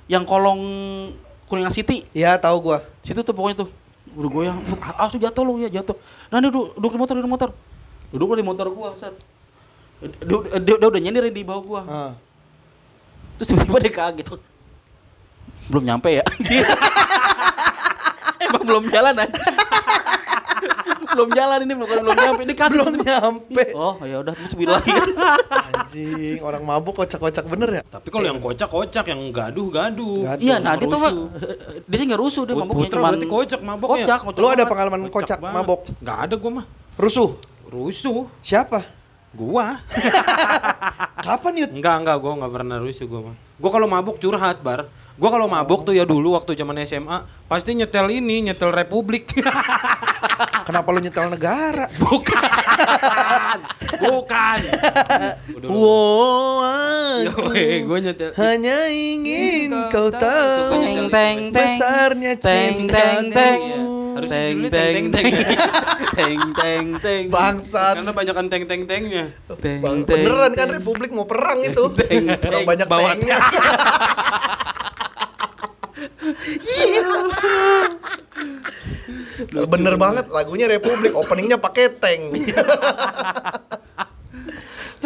[0.06, 0.60] Yang kolong
[1.48, 2.04] Kuningan City.
[2.12, 2.84] Ya tahu gua.
[3.00, 3.68] Situ tuh pokoknya tuh.
[4.12, 4.58] Udah goyang.
[4.76, 5.96] Ah, tuh jatuh lu ya, jatuh.
[6.28, 7.48] Nah, dia duduk, duduk di motor, duduk di motor.
[8.12, 9.16] Duduk di motor gua, set.
[10.00, 11.82] Dia, dia, dia udah nyender di bawah gua.
[11.88, 12.12] Ah.
[13.40, 14.26] Terus tiba-tiba dia kaget.
[15.72, 16.24] Belum nyampe ya?
[18.44, 19.40] Emang belum jalan aja.
[21.16, 22.72] belum jalan ini belum belum nyampe ini kaget.
[22.76, 23.64] Belum nyampe.
[23.72, 24.92] Oh, ya udah terus bilang lagi.
[25.72, 27.82] Anjing, orang mabuk kocak-kocak bener ya?
[27.88, 30.28] Tapi kalau yang kocak kocak, yang gaduh gaduh.
[30.28, 30.44] Gaduh.
[30.44, 31.00] Iya, nah dia tuh
[31.88, 33.92] dia sih nggak rusuh dia mabuknya Putra cuman berarti kocak mabok ya?
[33.96, 35.56] kocak, kocak Lu ada pengalaman kocak banget.
[35.56, 35.80] mabok?
[36.04, 36.66] Nggak ada gua mah.
[37.00, 37.30] Rusuh?
[37.72, 38.28] Rusuh.
[38.44, 38.84] Siapa?
[39.36, 39.76] Gua.
[41.26, 41.70] Kapan yut?
[41.76, 43.36] Enggak, enggak, gua enggak pernah rusuh gua mah.
[43.60, 44.88] Gua kalau mabuk curhat, Bar.
[45.16, 49.28] Gua kalau mabuk tuh ya dulu waktu zaman SMA pasti nyetel ini, nyetel Republik.
[50.68, 51.88] Kenapa lu nyetel negara?
[52.02, 52.48] Bukan.
[53.96, 54.58] Bukan.
[55.56, 56.60] Udah, Wow,
[57.28, 58.32] aku eh, gua nyetel.
[58.40, 60.72] hanya ingin kau tahu tahu.
[60.72, 62.88] Teng teng teng besarnya teng
[64.24, 64.54] teng teng.
[64.64, 65.32] Harus teng teng teng, teng,
[66.16, 67.94] teng teng teng Bangsat.
[68.00, 69.24] Karena banyakan teng-teng-tengnya.
[69.60, 71.84] teng Bang, teng beneran kan Republik mau perang itu.
[71.92, 73.38] Teng, teng, banyak tanknya.
[79.68, 82.20] Bener banget lagunya Republik, openingnya pakai tank.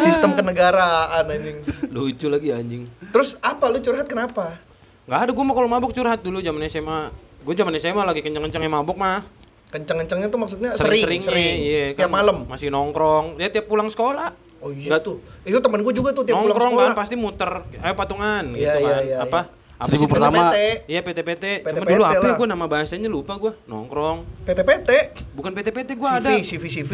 [0.01, 1.57] Sistem kenegaraan anjing.
[1.91, 2.87] Lucu lagi anjing.
[3.11, 4.57] Terus apa lu curhat kenapa?
[5.05, 7.11] Enggak ada gua mah kalau mabuk curhat dulu zaman SMA.
[7.41, 9.25] Gua zaman SMA lagi kenceng-kencengnya mabuk mah.
[9.69, 11.55] Kenceng-kencengnya tuh maksudnya sering, Sering-sering sering.
[11.59, 12.37] iya, Tiap kan malam.
[12.45, 13.37] Masih nongkrong.
[13.37, 14.35] Ya tiap pulang sekolah.
[14.59, 15.17] Oh iya Nggak- tuh.
[15.41, 16.87] Itu temen gue juga tuh tiap pulang nongkrong sekolah.
[16.87, 19.01] kan pasti muter ayo patungan Iya, gitu iya, kan.
[19.01, 19.41] iya, apa?
[19.41, 19.59] iya.
[19.81, 20.11] Apa Seribu sih?
[20.13, 20.37] pertama.
[20.45, 20.57] PT.
[20.85, 21.45] Iya PT-PT.
[21.57, 23.57] Cuma PT-PT dulu apa ya gua nama bahasanya lupa gua.
[23.65, 24.17] Nongkrong.
[24.45, 24.89] PT-PT.
[25.33, 26.29] Bukan PT-PT gua ada.
[26.29, 26.93] CV, CV, CV.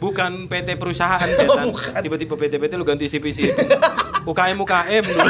[0.00, 1.36] Bukan PT perusahaan Oh,
[1.76, 2.00] setan.
[2.00, 3.52] Tiba-tiba PT-PT lu ganti CPC.
[4.24, 5.28] UKM UKM dulu.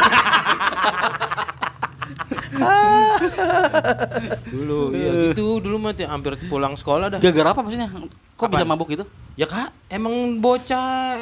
[4.49, 7.19] dulu iya gitu dulu mah tiap- hampir pulang sekolah dah.
[7.19, 7.89] gara-gara apa maksudnya
[8.35, 8.69] kok bisa Apaan?
[8.69, 11.15] mabuk gitu Ya kak, emang bocah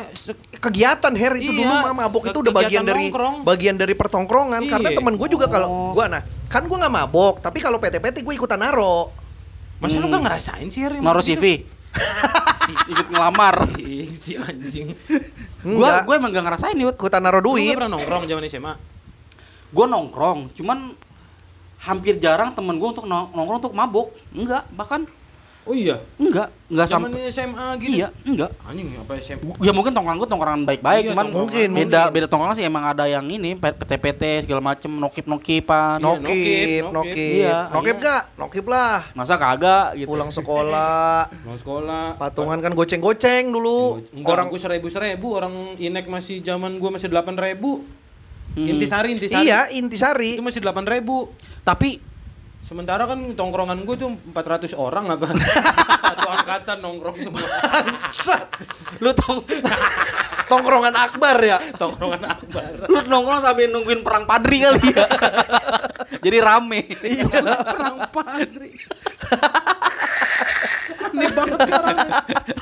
[0.56, 3.44] kegiatan Her itu Iya, dulu mah mabuk itu udah bagian dari nongkrong.
[3.44, 4.96] bagian dari pertongkrongan karena Iya.
[4.96, 5.92] temen gue juga kalau Oh.
[5.92, 9.12] gua nah kan gue nggak mabok tapi kalau PT-PT gue ikutan naro
[9.76, 10.16] Masa lu Hmm.
[10.16, 11.36] gak ngerasain sih Har, yang naruh gitu?
[11.36, 11.44] CV
[12.66, 13.56] Si- ikut ngelamar
[14.16, 14.96] si anjing.
[15.60, 18.42] gua enggak gua emang gak ngerasain nih ikutan naro Lu duit gak pernah nongkrong zaman
[18.46, 18.72] SMA?
[19.68, 20.78] gua nongkrong cuman
[21.78, 25.04] hampir jarang temen gua untuk nong- nongkrong untuk mabuk enggak bahkan
[25.66, 25.98] Oh iya.
[26.14, 27.98] enggak enggak Zaman sampai SMA gitu.
[27.98, 29.50] iya enggak Anjing apa SMA?
[29.58, 31.26] Ya mungkin tongkrongan gua tongkrongan baik-baik Iya, cuman.
[31.26, 32.14] Mungkin, beda mungkin.
[32.14, 36.82] beda tongkrongan sih emang ada yang ini PT-PT segala macem nokip nokipan Iya, nokip nokip,
[36.86, 37.34] nokip nokip.
[37.34, 38.06] Iya, nokip iya.
[38.06, 42.14] gak nokip lah masa kagak gitu pulang sekolah Mau sekolah.
[42.14, 47.10] patungan kan goceng-goceng dulu Enggak, orang gua seribu seribu orang inek masih zaman gua masih
[47.10, 47.82] delapan ribu.
[48.56, 48.66] Hmm.
[48.66, 49.44] Intisari intisari.
[49.44, 51.28] iya intisari Itu masih delapan ribu.
[51.60, 52.00] tapi
[52.64, 55.30] Sementara kan tongkrongan gue tuh 400 orang apa?
[56.02, 57.46] Satu angkatan nongkrong semua.
[58.98, 59.44] lu tong
[60.50, 62.88] tongkrongan akbar ya Tongkrongan akbar.
[62.88, 65.04] lu nongkrong sambil nungguin perang padri kali ya
[66.24, 67.28] jadi rame iya
[67.60, 68.72] Perang padri.
[71.16, 71.96] Aneh banget orang.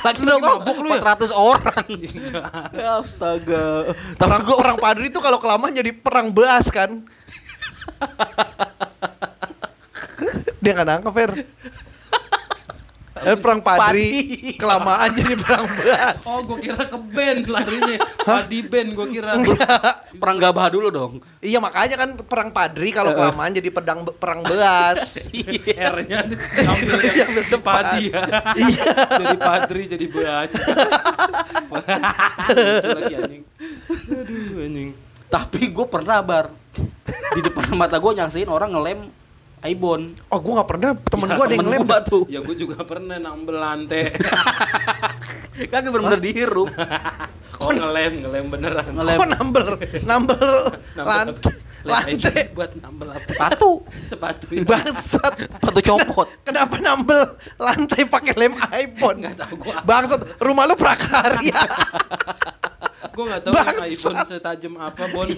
[0.07, 1.03] lagi nongkrong mabuk lu ya?
[1.03, 1.87] 400 orang.
[2.71, 3.91] Ya astaga.
[4.15, 7.03] Perang perang padri itu kalau kelamaan jadi perang beas kan?
[10.63, 11.31] Dia nggak nangkep Fer
[13.25, 14.55] Eh, perang padri Padi.
[14.55, 17.97] kelamaan jadi perang beas Oh, gue kira ke band larinya.
[18.19, 19.33] Padi band gue kira.
[20.15, 25.27] perang gabah dulu dong iya makanya kan perang padri kalau kelamaan jadi pedang perang beas
[25.67, 26.19] R-nya
[26.71, 27.75] ambil Iya, yang ambil depan.
[27.75, 28.23] padi ya.
[28.55, 28.85] Iya.
[29.15, 30.63] jadi padri, jadi baca.
[32.47, 33.43] Lucu lagi anjing.
[34.07, 34.91] Aduh, anjing.
[35.27, 36.47] tapi gue pernah bar
[37.35, 39.01] di depan mata gue nyaksiin orang ngelem
[39.65, 42.85] Aibon oh gua nggak pernah temen gua ada yang lem gua tuh Ya gue juga
[42.85, 44.13] pernah nambel lantai.
[45.71, 46.69] kagak bener-bener dihirup
[47.57, 48.87] Oh ngelem, ngelem beneran.
[48.93, 49.67] ngelem kok nambel
[50.03, 50.43] nambel
[50.95, 53.25] lantai lantai buat nambel apa?
[53.31, 53.71] sepatu
[54.11, 54.47] Sepatu.
[54.51, 54.65] ya.
[54.65, 57.21] bangsat sepatu copot kenapa nambel
[57.57, 59.81] lantai pakai lem iPhone Nggak tahu gua.
[59.83, 61.61] bangsat rumah lu prakarya
[63.07, 63.87] Gue nggak tahu yang Bangsat.
[63.87, 65.29] iPhone setajam apa Bon.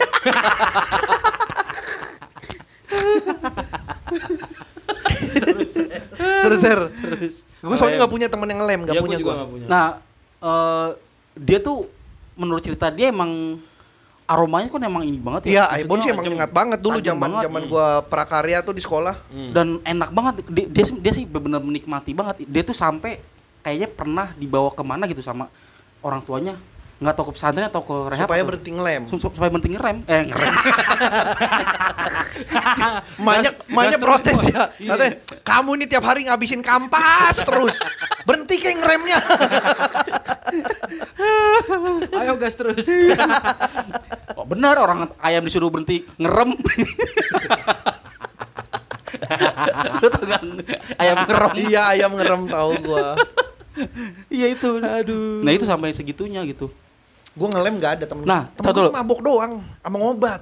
[5.36, 5.72] Terus.
[6.16, 7.34] terus Her Terus.
[7.42, 9.66] gue soalnya nggak punya temen yang lem nggak Ya, punya gua juga gua nggak punya.
[9.66, 9.86] nah
[10.38, 10.88] eh,
[11.36, 11.88] dia tuh
[12.34, 13.58] menurut cerita dia emang
[14.24, 15.82] aromanya kan emang ini banget Iya, ya.
[15.82, 19.14] Ibon sih emang ingat banget dulu zaman zaman gua prakarya tuh di sekolah.
[19.28, 19.50] Hmm.
[19.52, 23.22] dan enak banget dia, dia, sih- dia sih benar menikmati banget dia tuh sampai
[23.60, 25.50] kayaknya pernah dibawa ke mana gitu sama
[26.00, 26.54] orang tuanya
[26.96, 29.02] nggak tahu ke pesantren atau ke rehab supaya berhenti ngelem.
[29.04, 30.54] Su- su- supaya berhenti ngerem eh ngerem
[33.16, 34.68] Banyak banyak protes ya.
[34.72, 35.12] Katanya,
[35.44, 37.80] kamu ini tiap hari ngabisin kampas terus.
[38.28, 39.18] Berhenti kayak ngeremnya.
[42.20, 42.84] Ayo gas terus.
[44.38, 46.56] oh, benar orang ayam disuruh berhenti ngerem
[49.96, 50.42] lu tau gak
[51.00, 53.16] ayam ngerem iya, ayam ngerem tahu gua.
[54.28, 56.68] iya itu aduh nah itu sampai segitunya gitu
[57.36, 58.24] Gua ngelem nggak ada temen.
[58.24, 58.90] Nah, temen dulu.
[58.90, 59.52] mabok doang
[59.84, 60.40] sama obat.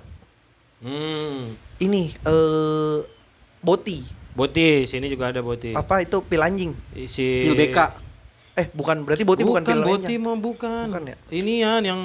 [0.78, 1.58] Hmm.
[1.82, 2.96] Ini eh
[3.58, 4.06] boti.
[4.34, 5.74] Boti, sini juga ada boti.
[5.74, 6.72] Apa itu pil anjing?
[7.06, 7.78] Si pil BK
[8.54, 10.86] Eh, bukan berarti boti bukan, bukan, pil boti mah bukan.
[10.86, 11.16] Bukan ya?
[11.34, 12.00] Inian yang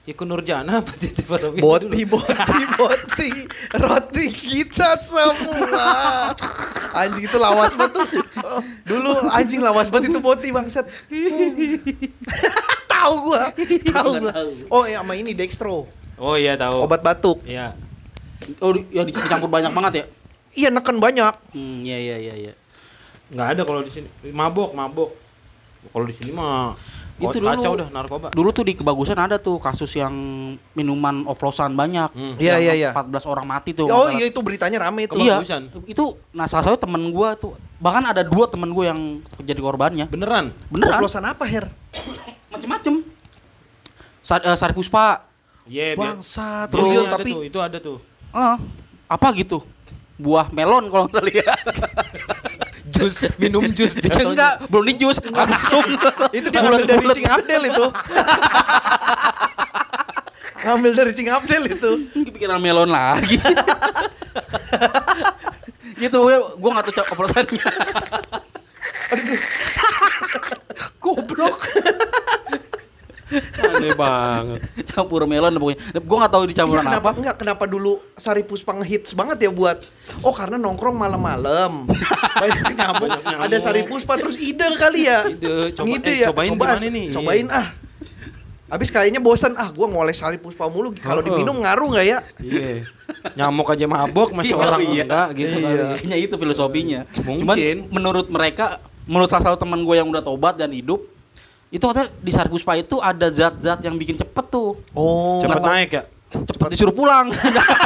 [0.00, 2.18] Ikut Nurjana apa sih pada itu Boti, dulu?
[2.18, 3.30] boti, boti,
[3.76, 6.32] roti kita semua.
[6.90, 8.24] Anjing itu lawas banget tuh.
[8.82, 10.88] Dulu anjing lawas banget itu boti bangsat.
[12.92, 13.52] tahu gua,
[13.92, 14.32] tahu gua.
[14.68, 15.84] Oh, ya sama ini dextro,
[16.16, 16.80] Oh iya tahu.
[16.80, 17.44] obat batuk.
[17.44, 17.76] Iya.
[18.58, 20.04] oh di- ya dicampur banyak banget ya
[20.50, 21.34] Iya neken banyak.
[21.52, 22.52] hmm iya iya iya iya
[23.30, 24.08] Nggak ada kalau di sini.
[24.26, 25.12] Mabok, mabok.
[25.86, 26.74] Kalau di sini mah
[27.20, 27.50] Itu itu dulu.
[27.52, 28.26] kacau dah narkoba.
[28.30, 30.10] dulu tuh di kebagusan ada tuh kasus yang
[30.72, 32.32] minuman oplosan banyak Hmm.
[32.34, 32.90] Iya, Yang iya, iya.
[32.90, 35.14] 14 orang mati tuh Oh iya itu beritanya rame itu.
[35.14, 35.62] Iya, Kebagusan.
[35.84, 39.00] itu nah salah satu temen gua tuh bahkan ada dua temen gua yang
[39.38, 40.06] jadi korbannya.
[40.06, 40.56] Beneran?
[40.66, 40.98] Beneran?
[40.98, 41.68] Oplosan apa, Her?
[42.48, 43.04] Macem-macem.
[44.20, 45.24] Sa eh, Sari Puspa,
[45.64, 46.02] Iya, Oh
[46.84, 47.96] iya, ada tapi tuh, itu ada tuh.
[48.30, 48.56] eh,
[49.06, 49.62] apa gitu?
[50.20, 51.56] Buah melon kalau nggak salah ya.
[53.00, 53.96] Jus, minum jus.
[53.96, 55.80] Enggak, belum di jus, langsung.
[56.36, 57.00] itu diambil dari.
[57.16, 57.86] Cing Abdel itu.
[60.68, 61.90] Ngambil dari Cing Abdel itu.
[62.12, 63.40] Kepikiran melon lagi.
[65.96, 67.64] gitu gue gue nggak tahu oplosannya.
[71.00, 71.56] Goblok.
[73.32, 74.58] Aneh banget.
[74.88, 75.78] Campur melon pokoknya.
[75.96, 77.16] Gue nggak tahu dicampuran kenapa apa.
[77.16, 79.86] enggak kenapa dulu Sari Puspa ngehits banget ya buat
[80.20, 81.86] oh karena nongkrong malam-malam
[82.42, 83.44] banyak nyamuk Banyak nyamuk.
[83.46, 86.86] ada Sari Puspa terus ide kali ya Ide, coba- ngide eh, ya cobain coba gimana
[86.88, 87.06] nih?
[87.10, 87.68] cobain ah
[88.66, 91.24] Habis kayaknya bosan ah gua ngoles Sari Puspa mulu kalau Oh.
[91.24, 92.86] diminum ngaruh nggak ya Iya.
[93.32, 95.02] Nyamuk aja mabok, masih Iya, orang iya.
[95.02, 95.64] enggak gitu Iya.
[95.64, 95.82] kali.
[95.96, 97.00] Kayaknya itu filosofinya.
[97.20, 97.42] Mungkin.
[97.42, 97.56] Cuman
[97.90, 101.02] menurut mereka, menurut salah satu teman gue yang udah tobat dan hidup,
[101.70, 104.74] itu katanya di Sari Puspa itu ada zat-zat yang bikin cepet tuh.
[104.90, 106.02] oh Cepet naik ya?
[106.30, 107.30] Cepet disuruh pulang.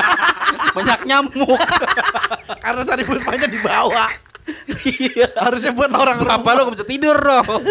[0.77, 1.61] Banyak nyamuk.
[2.65, 4.09] karena Sari Puspanya di bawah
[4.85, 5.33] Iya.
[5.41, 7.49] harusnya buat orang rumah lo gak bisa tidur dong?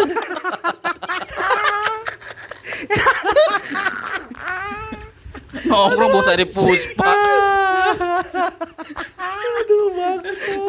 [5.64, 7.12] Nongkrong bawa Sari Puspa.
[9.54, 10.60] aduh maksud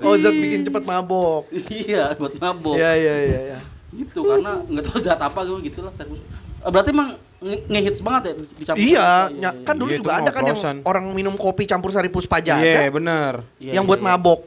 [0.00, 2.76] oh zat bikin cepet mabok iya, buat mabok.
[2.78, 3.58] Iya iya iya iya.
[3.92, 6.36] gitu karena nggak tahu zat apa gitu gitu lah Sari Puspa.
[6.66, 9.80] Eh, berarti emang nge- ngehits banget ya di- dicampur Iya, ny- kan iya.
[9.80, 12.90] dulu Iya, juga ada kan yang orang minum kopi campur sari puspa aja Iya.
[12.90, 13.30] Iya,
[13.60, 14.06] yang iya, buat iya.
[14.08, 14.40] mabok.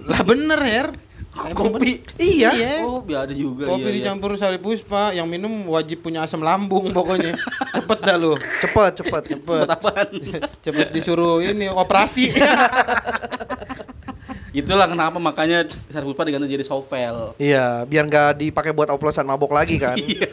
[0.00, 0.88] Lah bener, Her.
[1.30, 2.02] Kopi.
[2.18, 2.82] Iya.
[2.82, 3.96] oh biar ada juga Kopi iya, iya.
[4.02, 7.38] dicampur sari puspa, yang minum wajib punya asam lambung pokoknya.
[7.78, 8.34] Cepet dah lu.
[8.58, 9.22] Cepet, cepet.
[9.38, 9.66] Cepet.
[9.70, 10.08] Apaan?
[10.64, 12.34] Cepet disuruh ini operasi.
[14.50, 15.62] Itulah kenapa makanya
[15.94, 17.38] Sari Puspa diganti jadi Sovel.
[17.38, 19.94] Iya, biar nggak dipakai buat oplosan mabok lagi kan.
[19.94, 20.26] Iya.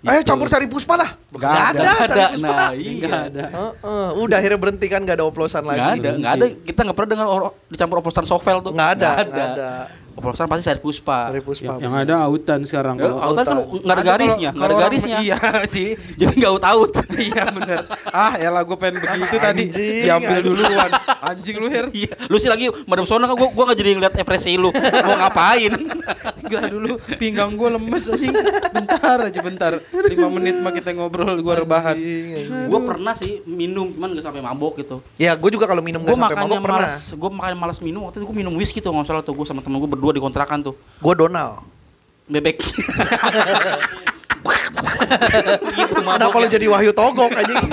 [0.00, 1.12] Ayo campur sari puspa lah.
[1.28, 2.26] Nggak Nggak ada, Nggak sari ada.
[2.32, 2.48] puspa.
[2.48, 3.28] Nah, Enggak iya.
[3.28, 3.44] ada.
[3.52, 5.76] Heeh, udah akhirnya berhenti kan nggak ada oplosan lagi.
[5.76, 6.44] Nggak ada, nggak ada.
[6.64, 8.72] Kita nggak pernah dengar orang dicampur oplosan Sovel tuh.
[8.72, 9.70] Nggak ada, Nggak nggak ada.
[10.14, 11.26] Oplosan pasti Sari Puspa.
[11.32, 11.82] Sari puspa.
[11.82, 15.18] yang ada autan sekarang Ya, kalau autan kan nggak ada garisnya, nggak ada garisnya.
[15.24, 15.88] Iya sih.
[16.14, 16.90] Jadi nggak out-out.
[17.32, 17.82] iya bener.
[18.14, 19.64] Ah, ya gue pengen begitu tadi.
[19.66, 20.46] Anjing, Diambil aduh.
[20.54, 20.90] duluan.
[21.34, 21.86] Anjing lu, Her.
[21.90, 24.70] Iya, lu sih lagi madam sona kan gua gua nggak jadi ngeliat ekspresi lu.
[24.70, 25.72] Mau ngapain?
[26.44, 28.34] Enggak dulu pinggang gue lemes anjing.
[28.70, 29.72] Bentar aja bentar.
[29.80, 31.96] 5 menit mah kita ngobrol gue rebahan.
[32.70, 34.96] gua pernah sih minum cuman nggak sampai mabok gitu.
[35.16, 36.84] Ya, gue juga kalau minum Gue nggak sampai mabok pernah.
[36.84, 39.46] malas, gue makan malas minum waktu itu gue minum whisky tuh nggak salah tuh gue
[39.48, 41.62] sama temen gue berdua di kontrakan tuh Gue Donald.
[42.26, 42.58] bebek.
[45.74, 47.64] gitu Kenapa mabok lo jadi Wahyu Togok anjing?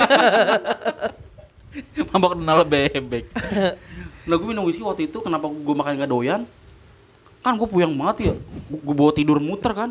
[2.12, 3.24] mabok kenal bebek.
[4.22, 6.42] Nah gue minum whisky waktu itu kenapa gue makan gak doyan?
[7.42, 8.34] Kan gue puyeng banget ya,
[8.70, 9.90] gue bawa tidur muter kan.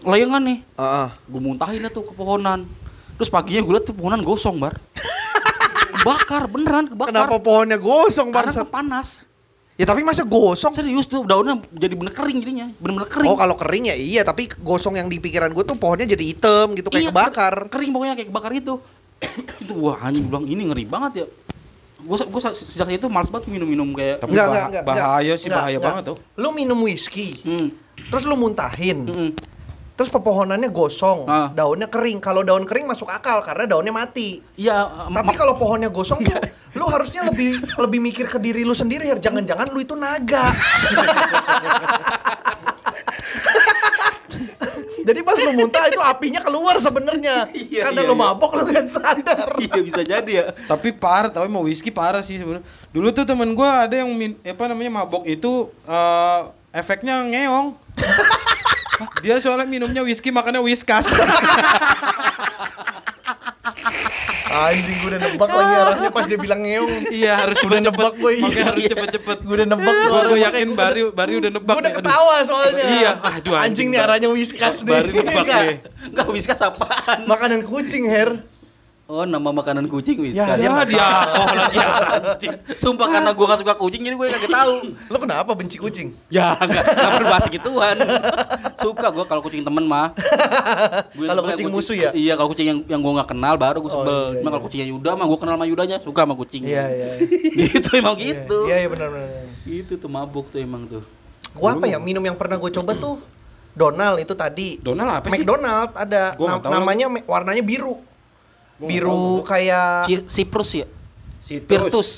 [0.00, 1.08] Layangan nih, Heeh.
[1.28, 2.64] gue muntahin tuh ke pohonan.
[3.20, 4.80] Terus paginya gue liat tuh pohonan gosong bar.
[6.00, 7.12] Kebakar beneran kebakar.
[7.12, 8.68] Kenapa pohonnya gosong Karena bangsat?
[8.68, 9.08] panas.
[9.76, 10.72] Ya tapi masa gosong?
[10.72, 13.28] Serius tuh daunnya jadi bener kering jadinya, bener-bener kering.
[13.28, 16.72] Oh kalau kering ya iya, tapi gosong yang di pikiran gue tuh pohonnya jadi hitam
[16.72, 17.54] gitu kayak Iya, kebakar.
[17.54, 18.74] ker- Kering pokoknya kayak kebakar itu.
[19.62, 21.26] itu wah anjing bilang ini ngeri banget ya.
[21.98, 25.36] Gue gue sejak itu males banget minum-minum kayak Tapi Enggak, bah- enggak, enggak, bahaya enggak.
[25.36, 25.88] sih, Enggak, bahaya enggak.
[25.92, 26.16] banget tuh.
[26.34, 27.68] Lu minum whisky, hmm.
[28.08, 28.98] terus lu muntahin.
[29.04, 29.30] Mm-mm.
[29.96, 31.48] Terus pepohonannya gosong, Ah.
[31.56, 32.20] daunnya kering.
[32.20, 34.44] Kalau daun kering masuk akal karena daunnya mati.
[34.60, 36.36] Iya, Tapi kalau pohonnya gosong tuh,
[36.78, 39.08] lu harusnya lebih lebih mikir ke diri lu sendiri.
[39.08, 39.16] Her.
[39.16, 40.52] Jangan-jangan lu itu naga.
[45.06, 47.46] Jadi pas lu muntah itu apinya keluar sebenarnya.
[47.54, 48.22] Iya, Karena iya, lu iya.
[48.26, 49.54] mabok lu gak sadar.
[49.62, 50.44] iya bisa jadi ya.
[50.66, 52.66] Tapi parah, tapi mau whisky parah sih sebenarnya.
[52.90, 56.40] Dulu tuh temen gua ada yang min, apa namanya mabok itu eh,
[56.74, 57.78] efeknya ngeong.
[59.20, 61.06] Dia soalnya minumnya whisky makannya whiskas.
[64.46, 67.12] Anjing gue udah nebak lagi arahnya pas dia bilang ngeong.
[67.12, 67.92] iya harus Udah cepet-cepet.
[67.92, 68.46] nebak gue, iya.
[68.46, 69.38] Makanya harus cepet-cepet.
[69.44, 70.10] Gue udah nebak tuh.
[70.32, 71.74] gua yakin Bari Bari udah nebak.
[71.76, 71.92] Gue udah.
[71.92, 72.00] Aduh.
[72.00, 72.86] ketawa soalnya.
[72.88, 74.92] Iya, aduh, anjing, anjing, nih arahnya whiskas nih.
[74.96, 75.76] Baru nebak nih.
[76.08, 77.18] enggak whiskas apaan?
[77.28, 78.40] Makanan kucing, Her.
[79.06, 80.58] Oh, nama makanan kucing Ya, whiskas.
[80.58, 81.06] Ya dia
[81.38, 82.50] oh lagi anjing.
[82.74, 84.74] Sumpah karena gua gak suka kucing jadi gue kagak tahu.
[85.06, 86.10] Lo kenapa benci kucing?
[86.26, 87.96] Ya, enggak enggak perlu bahas gituan.
[88.82, 90.10] Suka gua kalau kucing temen mah.
[91.30, 92.10] Kalau kucing musuh ya?
[92.10, 94.10] Iya, kalau kucing yang yang gua nggak kenal baru gua Oh, sebel.
[94.10, 94.50] iya, Cuma iya.
[94.50, 96.62] kalau kucingnya Yuda mah gua kenal sama Yudanya, suka sama kucing.
[96.66, 97.06] Iya, iya.
[97.70, 98.58] gitu emang gitu.
[98.66, 99.30] Iya, iya benar benar.
[99.62, 101.06] Itu tuh mabuk tuh emang tuh.
[101.54, 103.22] Gua apa ya minum yang pernah gue coba tuh
[103.70, 104.80] Donald itu tadi.
[104.80, 105.44] Donald apa sih?
[105.44, 108.02] McDonald ada Nam- namanya warnanya biru.
[108.76, 110.86] Biru kayak Siprus ya?
[111.46, 111.68] Citrus.
[111.70, 112.08] Pirtus.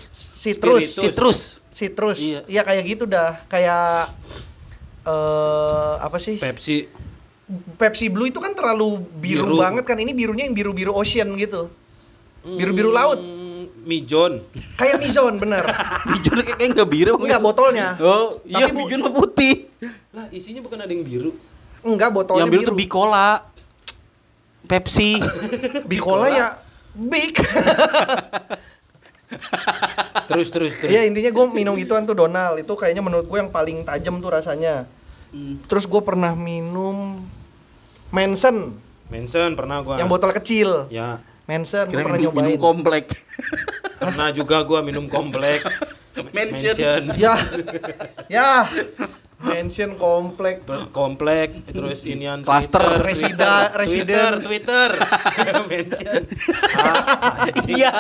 [0.41, 0.83] citrus.
[0.89, 1.03] Spiritus.
[1.05, 1.39] Citrus.
[1.71, 2.19] Citrus.
[2.19, 2.41] Iya.
[2.49, 3.45] Iya kayak gitu dah.
[3.47, 4.17] Kayak
[5.05, 6.41] eh apa sih?
[6.41, 6.89] Pepsi.
[7.81, 9.57] Pepsi Blue itu kan terlalu biru, Biru.
[9.61, 9.97] banget kan.
[10.01, 11.71] Ini birunya yang biru-biru ocean gitu.
[12.43, 13.21] Biru-biru laut.
[13.21, 14.45] Hmm, Mijon.
[14.77, 15.65] Kayak Mizon bener.
[16.13, 17.15] Bijon kayak kayak enggak biru.
[17.21, 17.97] Enggak botolnya.
[18.01, 19.69] Oh, iya bu- mah putih.
[20.13, 21.33] Lah isinya bukan ada yang biru.
[21.85, 23.45] Enggak botolnya yang biru, tuh Bicola.
[24.69, 25.17] Pepsi.
[25.91, 26.49] Bicola ya
[26.95, 27.35] big.
[30.29, 30.93] Terus terus terus.
[30.93, 34.33] Iya intinya gue minum gituan tuh Donald itu kayaknya menurut gue yang paling tajam tuh
[34.33, 34.89] rasanya.
[35.33, 35.61] Hmm.
[35.69, 37.25] Terus gue pernah minum
[38.09, 38.77] Manson
[39.09, 39.97] Manson pernah gua.
[39.97, 40.89] yang botol kecil.
[40.93, 41.21] Ya.
[41.49, 42.45] Manson gue Kira pernah minum, nyobain.
[42.57, 43.05] minum komplek.
[43.99, 45.67] Pernah juga gua minum komplek.
[46.31, 46.71] Mention.
[46.71, 47.03] Mansion.
[47.19, 47.35] ya,
[48.31, 48.63] ya,
[49.39, 50.67] Mansion komplek.
[50.91, 52.83] Komplek terus inian Cluster.
[52.99, 54.43] Twitter, Resida- Twitter, residence.
[54.43, 54.89] Twitter,
[55.71, 56.23] Mansion.
[57.65, 57.93] Iya,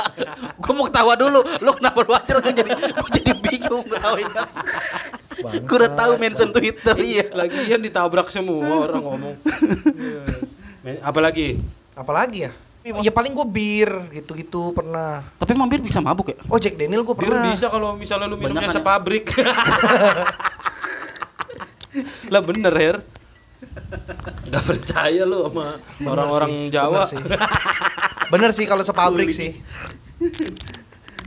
[0.56, 1.40] gua mau ketawa dulu.
[1.58, 4.42] Lu kenapa lu aja lu jadi gua jadi bingung ketawanya.
[5.62, 7.30] Gua udah tahu mention Twitter iya.
[7.30, 9.34] Lagian ditabrak semua orang ngomong.
[10.82, 11.62] Men- Apalagi?
[11.94, 12.52] Apalagi ya?
[12.88, 15.20] Ya paling gue bir gitu-gitu pernah.
[15.36, 16.36] Tapi emang bir bisa mabuk ya?
[16.48, 17.52] Oh Jack Daniel gue Bir pernah.
[17.52, 18.76] bisa kalau misalnya lu minumnya Banyakan ya?
[18.80, 19.24] sepabrik.
[22.32, 22.96] lah bener Her.
[24.48, 27.04] Gak percaya lu sama orang-orang Jawa.
[27.04, 27.18] Bener sih,
[28.30, 29.58] bener sih kalau sepabrik sih.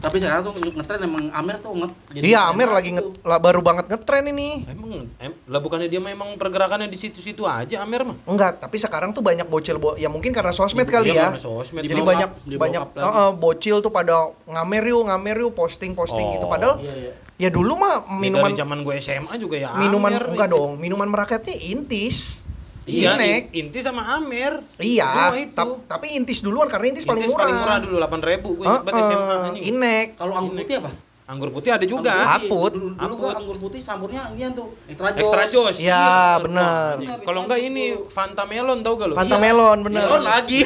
[0.01, 1.91] Tapi sekarang tuh ngetren emang Amer tuh nget.
[2.11, 3.13] jadi Iya Amer lagi tuh.
[3.13, 4.65] nge- lah, baru banget ngetren ini.
[4.65, 8.17] Emang em, lah bukannya dia memang pergerakannya di situ-situ aja Amer mah.
[8.25, 11.29] Enggak, tapi sekarang tuh banyak bocil bo ya mungkin karena sosmed Iya, kali ya.
[11.37, 11.85] sosmed.
[11.85, 16.33] Jadi banyak up, banyak uh, uh, bocil tuh pada ngamer yuk, ngamer yuk, posting posting
[16.33, 16.45] gitu.
[16.45, 16.51] Oh.
[16.51, 17.11] Padahal Iya, iya.
[17.37, 20.25] ya dulu mah Minuman minuman zaman gue SMA juga ya minuman Amer.
[20.27, 22.41] enggak dong, minuman merakyatnya intis.
[22.81, 23.41] Iya, Inek.
[23.51, 24.65] in- inti sama Amer.
[24.75, 27.45] Iya, tap- tapi intis duluan karena intis, paling Intis murah.
[27.45, 29.63] paling murah dulu 8000 gue Heeh, ingat SMA anjing.
[29.69, 30.07] Inek.
[30.15, 30.91] Kalau anggur putih apa?
[31.23, 32.11] Anggur putih ada juga.
[32.11, 32.49] Anggur putih.
[32.49, 32.71] Aput.
[32.73, 33.35] Dulu, dulu gua Aput.
[33.37, 35.21] anggur putih campurnya ini tuh extra jos.
[35.21, 35.75] Extra jos.
[35.77, 36.09] Iya,
[36.41, 36.93] benar.
[36.97, 37.17] Benar.
[37.21, 39.15] Kalau enggak ini Fanta Melon tau gak lu?
[39.15, 39.43] Fanta Iya.
[39.43, 40.01] melon bener.
[40.01, 40.59] Melon lagi.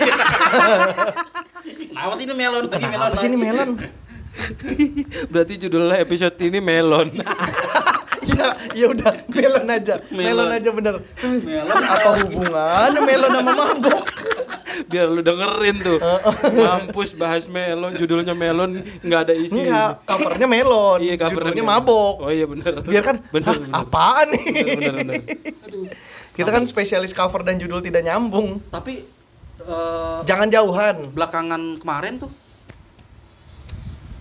[1.86, 3.10] Kenapa sih ini melon lagi melon?
[3.10, 3.70] Apa sih ini melon?
[5.30, 7.08] Berarti judulnya episode ini Melon.
[8.36, 9.96] ya, ya udah melon aja.
[10.08, 10.50] Melon, Melon.
[10.52, 10.96] aja bener.
[11.24, 11.76] Melon.
[11.76, 14.04] Apa hubungannya melon sama mabok?
[14.86, 15.98] Biar lu dengerin tuh.
[16.52, 19.56] Mampus bahas melon, judulnya melon nggak ada isi.
[19.58, 21.00] Enggak, covernya melon.
[21.00, 21.80] Iya, covernya Judulnya melon.
[21.80, 22.16] mabok.
[22.20, 22.74] Oh iya bener.
[22.84, 23.72] Biar kan, bener, "Hah, bener.
[23.74, 24.44] apaan nih?
[24.46, 25.22] Bener, bener, bener.
[26.38, 28.60] Kita kan spesialis cover dan judul tidak nyambung.
[28.68, 29.08] Tapi
[29.58, 30.96] eh, Jangan jauhan.
[31.10, 32.32] belakangan kemarin tuh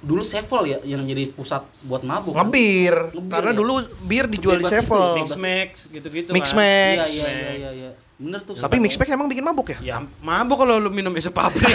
[0.04, 2.36] dulu Sevel ya yang jadi pusat buat mabuk.
[2.36, 2.46] kan?
[2.46, 2.94] Ngebir.
[3.10, 3.56] Ngebir, Karena ya?
[3.56, 3.72] dulu
[4.04, 5.02] bir dijual di Sevel.
[5.16, 6.60] Mix Max gitu-gitu Mix kan.
[6.60, 7.08] Max.
[7.08, 7.90] Iya iya iya iya iya.
[8.14, 8.54] Bener tuh.
[8.54, 9.78] Tapi mix pack emang bikin mabuk ya?
[9.82, 11.74] Ya mabok kalau lu minum es pabrik.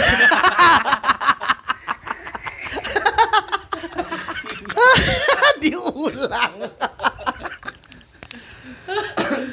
[5.62, 6.54] Diulang.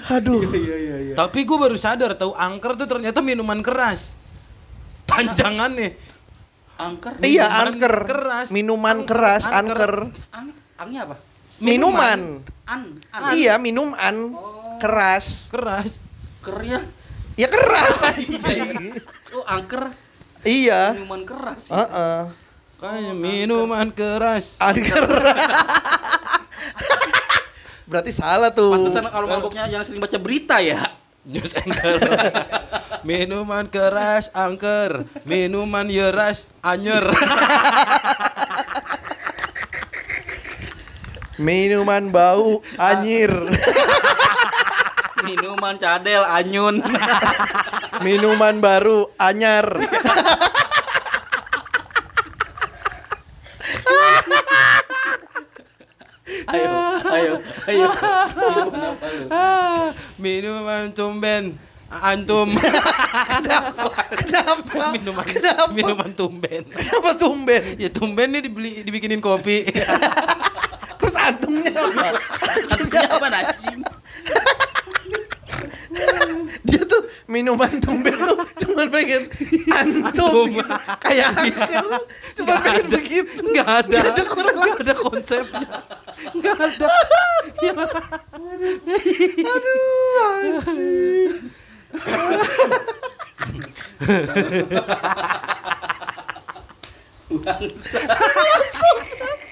[0.15, 0.41] Aduh.
[1.17, 4.15] Tapi gue baru sadar tahu angker tuh ternyata minuman keras.
[5.07, 5.97] Panjangannya.
[6.77, 7.13] Angker.
[7.19, 7.95] Iya, Minuman angker.
[8.05, 8.47] keras.
[8.49, 9.57] Minuman Angker, keras, angker.
[9.57, 9.93] angker.
[10.31, 10.45] Ang
[10.77, 11.15] angnya apa?
[11.57, 12.19] Minuman.
[12.69, 13.21] An, an.
[13.33, 14.15] Iya, minuman.
[14.37, 14.77] Oh.
[14.77, 15.49] Keras.
[15.49, 15.97] Keras.
[16.45, 16.85] Kernya.
[17.37, 17.97] Ya keras.
[19.27, 19.91] Oh, angker
[20.47, 20.95] iya.
[20.95, 21.67] minuman keras.
[21.67, 22.31] Heeh.
[22.79, 24.55] Kayak minuman keras.
[24.55, 25.03] Angker.
[27.91, 28.71] Berarti salah tuh.
[28.71, 30.95] Pantesan kalau mabuknya yang sering baca berita ya.
[31.27, 31.99] News anchor.
[33.03, 37.03] minuman keras angker, minuman yeras anyer.
[41.37, 43.29] Minuman bau anyir.
[45.21, 46.79] Minuman cadel anyun.
[48.01, 49.67] Minuman baru anyar.
[56.47, 57.31] ayo,
[57.67, 59.27] ayo, ayo.
[60.23, 62.51] Minuman tumben antum.
[64.19, 64.83] Kenapa?
[64.95, 65.71] minuman Kenapa?
[65.71, 66.63] minuman tumben.
[66.67, 67.61] Kenapa tumben?
[67.79, 69.67] Ya tumben nih dibeli dibikinin kopi.
[70.99, 71.71] Terus antumnya?
[72.71, 73.79] Artinya apa anjing?
[77.27, 79.27] Minuman tumben tuh cuma pengen
[79.67, 80.63] antum gitu.
[81.03, 81.83] Kayak angker.
[82.39, 82.95] Cuma Nggak pengen ada.
[82.95, 83.41] begitu.
[83.43, 83.99] Nggak ada.
[83.99, 84.51] Nggak ada.
[84.55, 85.67] Nggak ada konsepnya.
[86.31, 86.87] Nggak ada.
[89.43, 91.51] Aduh, anjing.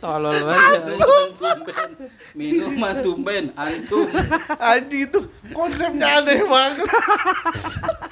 [0.00, 0.32] Tolol.
[0.32, 1.90] Minuman tumben.
[2.32, 4.08] Minuman tumben antum.
[4.56, 5.20] Anjing itu
[5.52, 6.88] konsepnya aneh banget.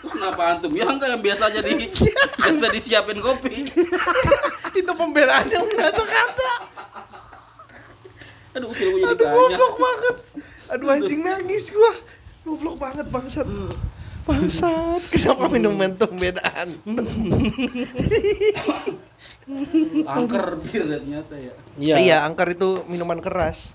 [0.05, 0.73] Kenapa antum?
[0.77, 1.75] Ya enggak yang biasa aja di
[2.37, 3.73] biasa disiapin kopi.
[4.77, 6.53] itu pembelaan yang nggak ada kata.
[8.57, 9.39] Aduh, usil gue jadi Aduh banyak.
[9.57, 10.17] goblok banget.
[10.69, 11.93] Aduh anjing nangis gua.
[12.45, 13.49] Goblok banget bangsat.
[14.29, 15.03] Bangsat.
[15.09, 17.09] Kenapa minuman tumben antum?
[20.17, 21.53] Angker bir ternyata ya.
[21.79, 23.73] Iya, angker itu minuman keras.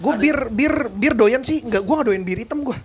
[0.00, 2.78] Gue bir bir bir doyan sih, nggak gue nggak doyan bir hitam gue.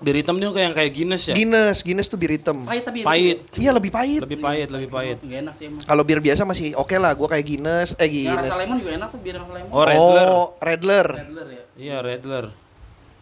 [0.00, 1.34] Bir hitam dia kayak yang kayak Guinness ya.
[1.36, 2.64] Guinness, Guinness tuh bir hitam.
[2.64, 3.44] Pahit tapi Pahit.
[3.52, 4.24] Iya lebih pahit.
[4.24, 5.20] Lebih pahit, lebih pahit.
[5.20, 5.84] Enggak enak sih emang.
[5.84, 8.48] Kalau bir biasa masih oke lah, gue kayak Guinness, eh Yang Guinness.
[8.48, 9.68] rasa lemon juga enak tuh bir rasa lemon.
[9.68, 10.26] Oh, Redler.
[10.32, 11.06] Oh, Redler.
[11.20, 11.64] Redler ya.
[11.76, 12.44] Iya, Redler.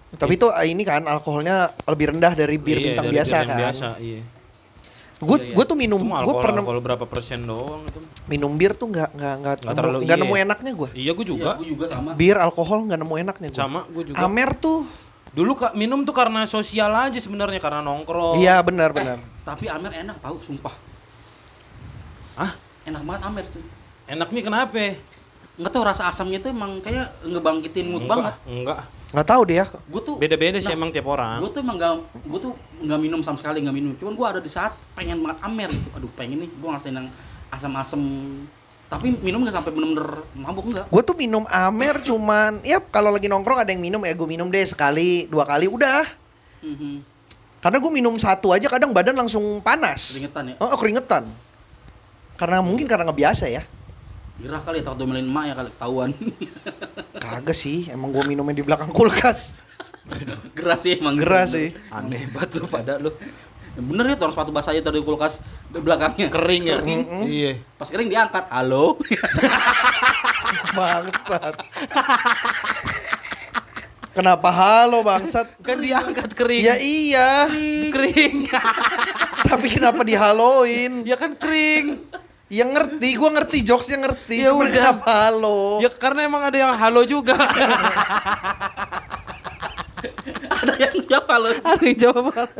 [0.08, 3.42] Tapi itu eh, ini kan alkoholnya lebih rendah dari bir Iya, bintang dari biasa bir
[3.42, 3.58] yang kan.
[3.58, 4.20] Biasa, iya.
[5.18, 5.54] Gue Iya, iya.
[5.58, 7.98] gue tuh minum, gue pernah alkohol berapa persen doang itu.
[8.24, 10.22] minum bir tuh nggak nggak nggak Nggak nemu, terlalu nggak iya.
[10.22, 10.88] nemu enaknya gue.
[10.94, 11.44] Iya, gue juga.
[11.44, 12.10] Iya, gue juga sama.
[12.14, 13.58] Bir alkohol nggak nemu enaknya gue.
[13.58, 14.18] Sama, gue juga.
[14.20, 14.86] Amer tuh,
[15.28, 18.38] Dulu kak minum tuh karena sosial aja sebenarnya karena nongkrong.
[18.38, 19.18] iya benar benar.
[19.18, 20.72] Eh, tapi Amer enak tau, sumpah.
[22.32, 23.62] Ah, Enak banget Amer tuh.
[24.06, 24.96] enak nih kenapa?
[25.58, 28.34] Enggak tahu rasa asamnya tuh emang kayak ngebangkitin mood Enggak, banget.
[28.46, 28.78] Enggak.
[29.08, 29.66] Nggak tahu deh ya.
[29.90, 31.38] Gue tuh Beda-beda sih Nah, emang tiap orang.
[31.42, 33.92] gue tuh emang gak, gue tuh nggak minum sama sekali nggak minum.
[33.98, 35.88] Cuman gue ada di saat pengen banget Amer gitu.
[35.98, 37.08] Aduh pengen nih, gue ngerasain yang
[37.50, 38.02] asam-asam.
[38.88, 40.86] Tapi minum nggak sampai bener-bener mabuk enggak.
[40.92, 44.46] Gue tuh minum Amer cuman, ya kalau lagi nongkrong ada yang minum ya gue minum
[44.46, 46.06] deh sekali dua kali udah.
[46.62, 47.02] Mhm.
[47.58, 50.14] Karena gue minum satu aja kadang badan langsung panas.
[50.14, 50.56] Keringetan ya.
[50.62, 51.26] Oh, oh, keringetan.
[52.38, 53.66] Karena mungkin karena nggak biasa ya.
[54.38, 56.10] Gerah kali ya takut domelin emak ya kali ketahuan.
[57.22, 59.58] Kagak sih, emang gue minumnya di belakang kulkas.
[60.56, 61.18] Gerah sih emang.
[61.18, 61.74] Gerah sih.
[61.90, 63.10] Aneh banget lu pada lu.
[63.74, 65.42] Ya Bener ya orang sepatu basah aja taruh di kulkas
[65.74, 66.30] di belakangnya.
[66.30, 66.78] Kering ya?
[66.78, 67.22] Mm-mm.
[67.26, 67.52] Iya.
[67.74, 68.46] Pas kering diangkat.
[68.46, 68.94] Halo.
[70.78, 71.54] Bangsat.
[74.14, 75.46] Kenapa halo bangsat?
[75.62, 76.62] Kan diangkat kering.
[76.66, 77.46] Ya iya,
[77.94, 78.50] kering.
[79.46, 81.06] tapi kenapa dihaloin?
[81.06, 82.02] ya kan kering.
[82.48, 84.40] Ya ngerti, gua ngerti jokesnya ngerti.
[84.40, 84.72] Ya Cuma udah.
[84.72, 85.84] kenapa halo?
[85.84, 87.36] Ya karena emang ada yang halo juga.
[90.58, 91.48] Ada yang jawab halo.
[91.54, 92.58] ada yang jawab halo.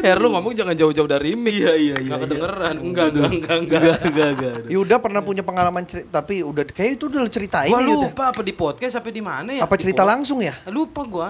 [0.00, 1.56] Her lu ngomong jangan jauh-jauh dari mic.
[1.56, 2.24] Iya, iya, iya, Gak iya.
[2.24, 2.74] kedengeran.
[2.76, 3.96] Enggak, enggak, enggak, enggak.
[4.04, 4.54] Enggak, enggak.
[4.68, 8.40] Yuda pernah punya pengalaman cerita, tapi udah kayak itu udah ceritain Gua ya, lupa apa
[8.40, 9.62] di podcast apa di mana ya?
[9.64, 10.52] Apa cerita langsung ya?
[10.68, 11.28] Lupa gua.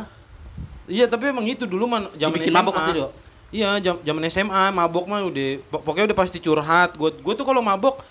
[0.89, 2.59] Iya, tapi emang itu dulu man zaman Dibikin SMA.
[2.59, 3.07] mabok waktu itu?
[3.49, 6.92] Iya, jam- zaman SMA mabok mah udah pok- pokoknya udah pasti curhat.
[6.94, 8.05] Gua gua tuh kalau mabok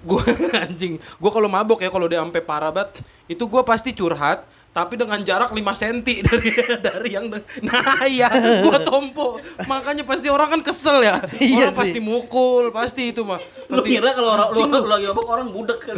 [0.00, 0.24] gua
[0.64, 2.96] anjing, gua kalau mabok ya kalau udah sampai parah banget,
[3.26, 4.40] itu gua pasti curhat
[4.70, 7.30] tapi dengan jarak 5 cm dari dari yang
[7.62, 8.26] nah iya
[8.58, 11.78] gua tompo makanya pasti orang kan kesel ya Iya orang sih.
[11.78, 13.38] pasti mukul pasti itu mah
[13.70, 14.66] Lu Pasti- kira kalau orang lu.
[14.66, 15.94] lu lagi mabok orang budek kan.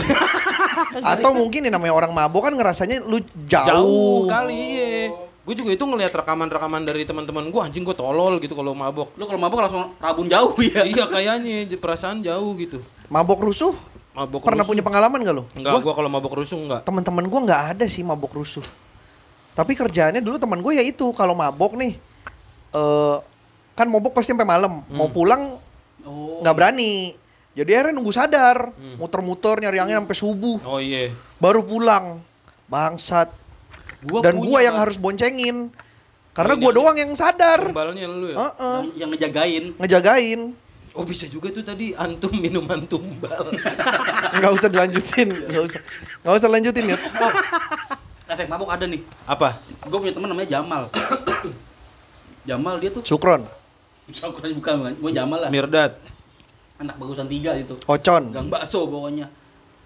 [1.02, 3.16] Atau mungkin yang namanya orang mabok kan ngerasanya lu
[3.48, 3.64] jauh.
[3.64, 5.08] jauh kali iya
[5.46, 9.24] gue juga itu ngelihat rekaman-rekaman dari teman-teman gue anjing gue tolol gitu kalau mabok Lu
[9.24, 10.82] kalau mabok langsung rabun jauh ya.
[10.82, 13.70] iya kayaknya perasaan jauh gitu Mabok rusuh?
[14.10, 14.70] mabok Pernah rusuh.
[14.72, 15.44] punya pengalaman gak lu?
[15.52, 18.66] enggak Gua- gue kalau mabok rusuh enggak teman-teman gue nggak ada sih mabok rusuh
[19.52, 21.94] tapi kerjaannya dulu teman gue ya itu kalau mabok nih
[22.72, 23.16] eh
[23.72, 25.62] kan mabok pasti sampai malam mau pulang
[26.02, 26.38] Oh.
[26.38, 27.18] nggak berani
[27.50, 28.94] jadi akhirnya nunggu sadar Hmm.
[28.94, 32.22] muter-muter nyari angin sampai subuh oh iya baru pulang
[32.64, 33.26] Bangsat.
[34.02, 34.82] Gua Dan punya, gua yang Bang.
[34.84, 35.56] harus boncengin.
[36.32, 37.60] Karena Ini gua yang- doang yang sadar.
[37.64, 38.36] Kembalnya lu ya.
[38.36, 38.76] Heeh.
[38.76, 39.64] yang, yang ngejagain.
[39.78, 40.40] Ngejagain.
[40.92, 43.52] Oh bisa juga tuh tadi antum minuman tumbal.
[44.36, 45.28] Nggak usah dilanjutin.
[45.28, 45.80] Nggak usah.
[46.20, 46.98] Nggak usah lanjutin ya.
[48.26, 49.04] Efek mabuk ada nih.
[49.22, 49.60] Apa?
[49.84, 50.88] Gue punya teman namanya Jamal.
[52.48, 53.44] Jamal dia tuh Sukron.
[54.08, 54.92] Sakuran bukan bukan.
[54.96, 55.50] Gue Jamal lah.
[55.52, 55.98] Mirdad.
[56.76, 57.76] Anak bagusan tiga itu.
[57.84, 58.32] Ocon.
[58.32, 59.28] Gang bakso pokoknya.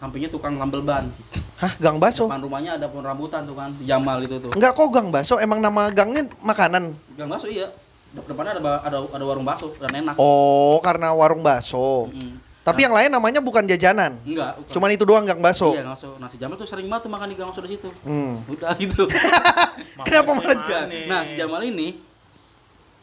[0.00, 1.12] Sampingnya tukang tambel ban.
[1.60, 2.24] Hah, gang baso?
[2.24, 3.68] Depan rumahnya ada pohon rambutan tuh kan.
[3.84, 4.48] Jamal itu tuh.
[4.56, 6.96] Enggak kok gang baso, emang nama gangnya makanan.
[7.20, 7.68] Gang bakso iya.
[8.16, 10.16] Dep- Depannya ada ada ada warung bakso dan enak.
[10.16, 12.08] Oh, karena warung baso.
[12.08, 12.40] Mm.
[12.64, 14.16] Tapi yang lain namanya bukan jajanan.
[14.24, 14.56] Enggak.
[14.56, 14.72] bukan.
[14.72, 15.76] Cuman itu doang gang baso.
[15.76, 16.16] Iya, gang bakso.
[16.16, 17.92] Nasi Jamal tuh sering banget tuh makan di gang bakso di situ.
[18.00, 18.40] Hmm.
[18.48, 19.04] Udah gitu.
[20.08, 20.88] Kenapa malah.
[20.88, 22.00] Nah, si Jamal ini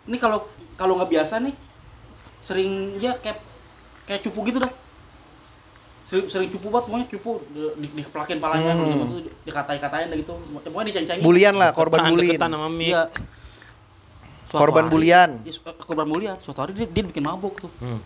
[0.09, 1.53] ini kalau kalau nggak biasa nih
[2.41, 3.37] sering ya kayak
[4.09, 4.86] kayak cupu gitu dah.
[6.07, 8.79] Sering, sering cupu banget pokoknya cupu di, di, dikeplakin palanya Hmm.
[8.79, 10.33] kalau Jamal tuh dikatain-katain gitu.
[10.63, 11.23] Pokoknya diceng-cengin.
[11.23, 12.87] Bulian lah, korban sama Mik.
[12.87, 13.03] Iya.
[14.47, 15.29] Korban hari- bulian.
[15.43, 16.35] Iya, eh, korban bulian.
[16.39, 17.71] Suatu hari dia, dia bikin mabuk tuh.
[17.83, 17.99] Hmm.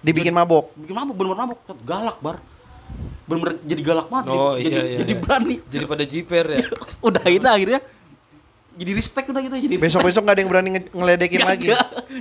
[0.00, 0.72] Dibikin mabok.
[0.74, 1.58] Bikin mabuk, bener-bener mabuk.
[1.84, 2.40] Galak, Bar.
[3.24, 4.24] Bener-bener jadi galak banget.
[4.26, 5.20] Oh, jadi, iya, jadi, iya, jadi iya.
[5.20, 5.56] berani.
[5.66, 6.58] Jadi pada jiper ya.
[7.08, 7.80] udah ini akhirnya
[8.74, 11.68] jadi respect udah gitu jadi Besok-besok nggak ada yang berani nge- ngeledekin Nggak lagi.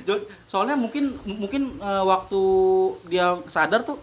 [0.04, 2.40] Jo- Soalnya mungkin mungkin eh, waktu
[3.08, 4.00] dia sadar tuh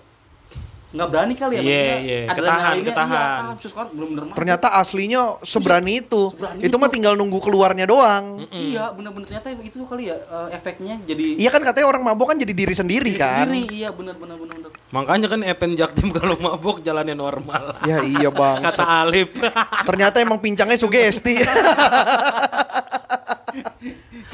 [0.91, 1.63] nggak berani kali ya.
[1.63, 2.19] Iya, maksudnya iya.
[2.27, 3.41] adrenalinnya, Ketahan, iya, ketahan.
[3.63, 4.37] Terus kan bener-bener mabuk.
[4.43, 6.23] Ternyata aslinya seberani itu.
[6.35, 6.83] Seberani Itu itu.
[6.83, 8.43] mah tinggal nunggu keluarnya doang.
[8.43, 8.59] Mm-mm.
[8.59, 12.35] Iya, bener-bener ternyata itu tuh kali ya eh, efeknya jadi Iya kan katanya orang mabok
[12.35, 13.47] kan jadi diri sendiri diri kan.
[13.47, 13.71] sendiri.
[13.71, 14.71] Iya, bener-bener bener-bener.
[14.91, 17.79] Makanya kan Epen Jaktim kalau mabuk jalannya normal.
[17.87, 18.59] Ya iya bang.
[18.59, 19.31] Kata Alip.
[19.89, 21.39] Ternyata emang pincangnya sugesti.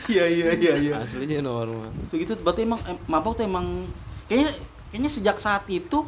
[0.07, 0.94] Iya, iya, iya, iya.
[1.02, 1.90] Aslinya normal.
[2.07, 3.90] Itu gitu berarti emang em, mabok tuh emang
[4.30, 4.54] kayaknya
[4.90, 6.07] kayaknya sejak saat itu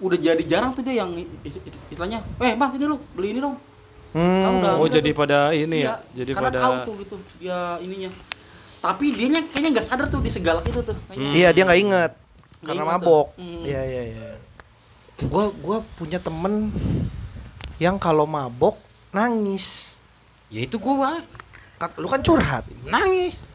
[0.00, 1.12] udah jadi jarang tuh dia yang
[1.86, 3.56] istilahnya, "Eh, Bang, ini lu beli ini dong."
[4.10, 4.74] Hmm.
[4.74, 5.18] Oh udah jadi tuh.
[5.22, 6.18] pada ini Iya, ya.
[6.18, 8.10] Jadi karena pada tahu tuh gitu dia ininya.
[8.80, 10.96] Tapi dianya kayaknya nggak sadar tuh di segalak itu tuh.
[11.06, 11.20] kayaknya.
[11.22, 11.36] Hmm.
[11.36, 12.12] Iya dia nggak inget
[12.58, 13.26] Nggak karena inget mabok.
[13.38, 13.62] Hmm.
[13.62, 14.28] Iya iya iya.
[15.22, 16.74] Gua gua punya temen
[17.78, 18.80] yang kalau mabok
[19.10, 19.94] nangis.
[20.50, 21.22] Ya itu gua
[21.78, 22.66] Kak, Lu kan curhat.
[22.82, 23.46] nangis.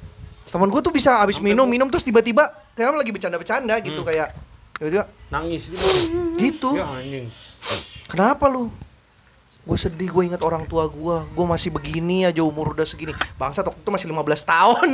[0.47, 4.01] Temen gua tuh bisa abis Sampai minum gua- minum terus tiba-tiba kayak lagi bercanda-bercanda gitu
[4.01, 4.07] Hmm.
[4.07, 4.29] kayak
[4.75, 5.87] tiba-tiba Nangis gitu.
[6.35, 6.69] gitu.
[6.77, 7.27] Ya anjing.
[8.05, 8.71] Kenapa lu?
[9.65, 13.65] Gue sedih, gue ingat orang tua gue Gue masih begini aja umur udah segini Bangsat
[13.65, 14.89] waktu itu masih 15 tahun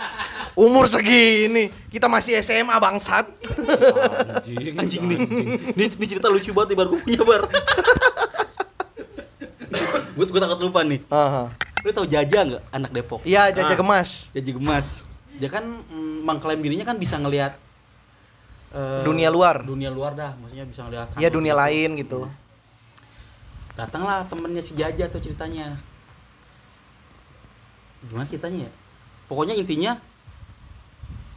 [0.66, 3.30] Umur segini Kita masih SMA bangsat
[4.42, 4.74] Anjing.
[4.74, 5.18] Anjing nih.
[5.70, 7.42] Ini, ini cerita lucu banget nih bar gue punya bar.
[10.18, 10.98] gue gue takut lupa nih.
[11.14, 11.54] Aha.
[11.86, 13.22] Lu tau Jaja nggak anak Depok?
[13.22, 13.78] Iya Jaja Ah.
[13.78, 15.06] Gemas Jaji Gemas.
[15.38, 17.54] Dia kan mm, mengklaim dirinya kan bisa ngelihat
[18.74, 19.64] eh, Dunia luar.
[19.64, 21.14] Dunia luar dah, maksudnya bisa ngelihat.
[21.16, 21.62] Iya dunia gitu.
[21.62, 22.20] lain gitu
[23.78, 25.78] Datanglah temennya si Jaja tuh ceritanya.
[28.02, 28.72] Gimana ceritanya ya?
[29.30, 30.02] Pokoknya intinya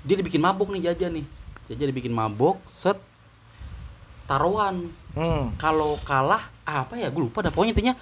[0.02, 1.26] dia dibikin mabuk nih Jaja nih.
[1.70, 2.98] Jaja dibikin mabuk, set
[4.26, 4.90] taruhan.
[5.14, 5.62] hmm.
[5.62, 7.14] Kalau kalah apa ya?
[7.14, 7.54] Gue lupa dah.
[7.54, 7.94] Pokoknya intinya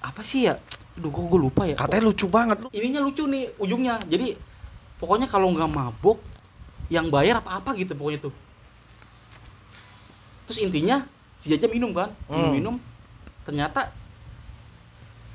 [0.00, 0.56] apa sih ya?
[0.94, 1.74] Aduh, kok gue lupa ya.
[1.74, 4.36] Katanya lucu banget lu ininya lucu nih ujungnya jadi
[5.00, 6.20] pokoknya kalau nggak mabuk
[6.90, 8.34] yang bayar apa apa gitu pokoknya tuh
[10.44, 12.52] terus intinya si Jaja minum kan minum Hmm.
[12.52, 12.74] minum
[13.42, 13.94] ternyata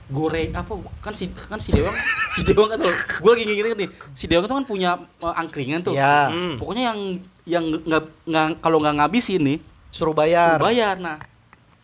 [0.05, 0.69] goreng apa
[1.01, 1.95] kan si kan si Dewang
[2.35, 5.81] si Dewang kan tuh gue lagi nginget nih si Dewang tuh kan punya eh, angkringan
[5.81, 6.55] tuh Iya Hmm.
[6.55, 6.99] pokoknya yang
[7.45, 9.57] yang nggak nggak kalau nggak ngabisin nih
[9.89, 11.17] Suruh bayar bayar nah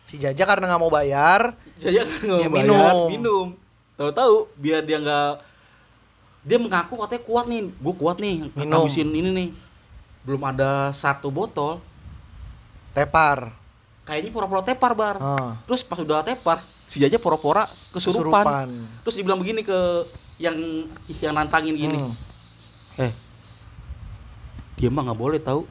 [0.04, 2.96] Si Jaja karena nggak mau bayar Jaja kan nggak mau bayar, minum.
[3.08, 3.46] minum.
[3.94, 5.30] Tahu-tahu biar dia nggak
[6.42, 8.82] dia mengaku katanya kuat nih, gue kuat nih Minum.
[8.84, 9.48] ngabisin ini nih.
[10.22, 11.78] Belum ada satu botol,
[12.92, 13.56] Tepar
[14.02, 15.16] kayaknya pura-pura tepar bar.
[15.16, 15.54] Ah.
[15.64, 18.42] Terus pas udah tepar, si Jaja pura-pura kesurupan.
[18.42, 18.68] Kesurupan.
[19.06, 19.78] Terus dibilang begini ke
[20.42, 20.58] yang
[21.22, 22.14] yang nantangin gini, Hmm.
[22.98, 23.12] eh
[24.74, 25.62] dia mah nggak boleh tahu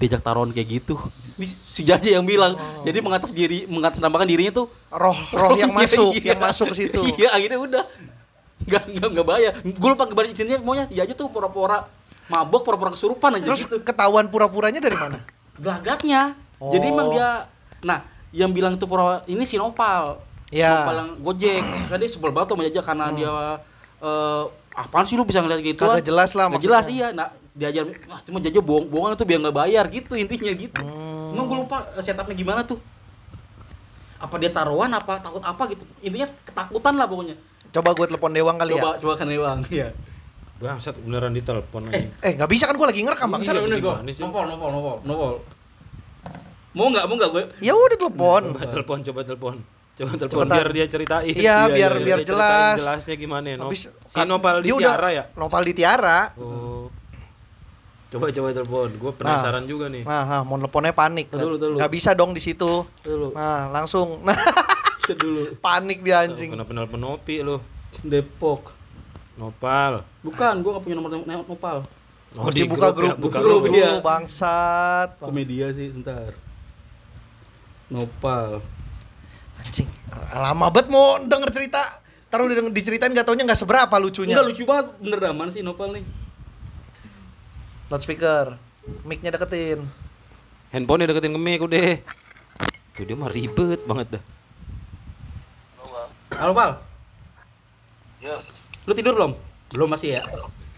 [0.00, 0.96] diajak taruhan kayak gitu.
[1.36, 2.56] Ini si Jaja yang bilang.
[2.56, 2.80] Oh.
[2.80, 6.32] Jadi mengatas diri mengatasnamakan dirinya tuh Roh roh yang Iya, masuk iya.
[6.32, 7.84] Yang masuk ke situ Iya, akhirnya udah.
[8.66, 9.52] Enggak enggak enggak bayar.
[9.62, 11.86] Gue lupa kebar intinya maunya ya aja tuh pura-pura
[12.26, 13.78] mabok, pura-pura kesurupan aja Terus gitu.
[13.80, 15.22] ketahuan pura-puranya dari mana?
[15.56, 16.34] Gelagatnya.
[16.58, 16.92] Jadi Oh.
[16.92, 17.46] emang dia
[17.84, 18.02] nah,
[18.34, 20.18] yang bilang itu pura ini si Nopal.
[20.50, 20.82] Ya.
[20.82, 21.62] Nopal yang Gojek.
[21.86, 23.32] Kan dia sebel banget sama Jaja karena dia
[23.96, 24.42] eh
[24.76, 25.96] apaan sih lu bisa ngeliat gitu Hmm.
[25.96, 27.08] Kagak jelas lah Nggak jelas iya.
[27.14, 30.82] Nah, diajar wah cuma Jaja bohong bohongan itu biar nggak bayar gitu intinya gitu.
[30.82, 31.32] Hmm.
[31.32, 32.82] Emang gue lupa eh, setupnya gimana tuh.
[34.16, 35.84] Apa dia taruhan apa takut apa gitu.
[36.00, 37.36] Intinya ketakutan lah pokoknya.
[37.76, 39.88] Coba gue telepon Dewang kali coba ya coba kan Ewang iya
[40.56, 42.08] Bangsat beneran ditelepon aja.
[42.24, 43.78] Eh nggak bisa kan gue lagi ngerekam bangsat Iya, bener.
[44.08, 44.24] sih?
[44.24, 45.32] nopol nopol nopol nopol
[46.76, 47.04] Mau nggak?
[47.08, 47.44] Mau nggak gue?
[47.64, 48.42] Ya udah telepon.
[48.52, 49.54] Coba telepon, coba telepon.
[49.96, 50.56] Coba telepon Cepetan.
[50.60, 51.32] biar dia ceritain.
[51.32, 52.76] Iya, biar iya, biar jelas.
[52.76, 53.56] Jelasnya gimana ya?
[53.56, 53.72] No?
[53.72, 55.24] Habis- si Nopal di Tiara ya?
[55.32, 56.20] Nopal di Tiara.
[56.36, 56.92] Oh.
[58.12, 58.88] Coba coba telepon.
[58.92, 60.04] Gue penasaran juga nih.
[60.04, 61.32] Nah, nah, mau teleponnya panik.
[61.32, 61.76] Dulu, tar dulu.
[61.80, 62.84] Nggak bisa dong di situ.
[63.00, 63.32] Dulu.
[63.32, 64.20] Nah, langsung.
[64.20, 64.36] Nah,
[65.14, 65.54] dulu.
[65.62, 66.50] panik dia anjing.
[66.50, 67.62] Kenapa nelpon Nopi lu?
[68.02, 68.74] Depok.
[69.36, 70.02] Nopal.
[70.24, 71.84] Bukan, gue gak punya nomor no- Nopal.
[72.36, 73.76] Oh, di dia buka ya, grup, buka grup, grup.
[73.76, 73.96] iya.
[73.96, 75.08] Dulu, bangsat.
[75.20, 76.32] Ke media sih, ntar.
[77.92, 78.64] Nopal.
[79.56, 79.88] Anjing,
[80.32, 82.02] lama banget mau denger cerita.
[82.26, 84.34] Taruh udah diceritain gak taunya nggak seberapa lucunya.
[84.36, 86.04] Enggak lucu banget, bener dah mana sih Nopal nih?
[87.86, 88.58] Loudspeaker,
[89.06, 89.86] mic-nya deketin.
[90.74, 92.02] Handphone deketin ke mic udah.
[92.92, 94.22] Tuh dia mah ribet banget dah.
[96.36, 96.70] Halo Pal,
[98.20, 98.36] Ya,
[98.84, 99.32] lu tidur belum?
[99.72, 100.22] Belum masih ya?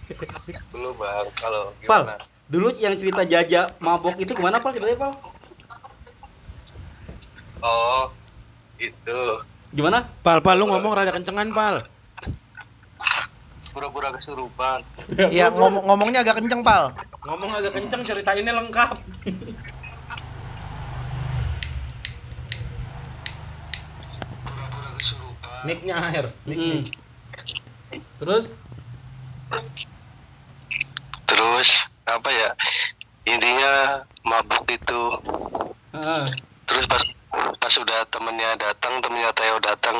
[0.72, 1.26] belum bang.
[1.34, 2.22] Kalau Pal, gimana?
[2.48, 5.12] dulu yang cerita Jaja mabok itu ke mana Pal ceritanya Pal?
[7.58, 8.14] Oh,
[8.78, 10.06] itu Gimana?
[10.22, 11.84] Pal, pal lu ngomong rada kencengan, pal.
[13.74, 14.80] pura-pura kesurupan.
[15.34, 16.90] Iya, ngomong ngomongnya agak kenceng, Pal.
[17.22, 18.96] Ngomong agak kenceng, ceritainnya lengkap.
[24.42, 25.47] Pura-pura kesurupan.
[25.66, 26.26] Mic-nya air.
[26.46, 26.86] Mm.
[28.18, 28.50] Terus?
[31.26, 31.68] Terus
[32.06, 32.50] apa ya?
[33.26, 35.02] Intinya mabuk itu.
[35.94, 36.24] Heeh.
[36.68, 37.02] Terus pas
[37.58, 39.96] pas udah temennya datang, temennya Teo datang,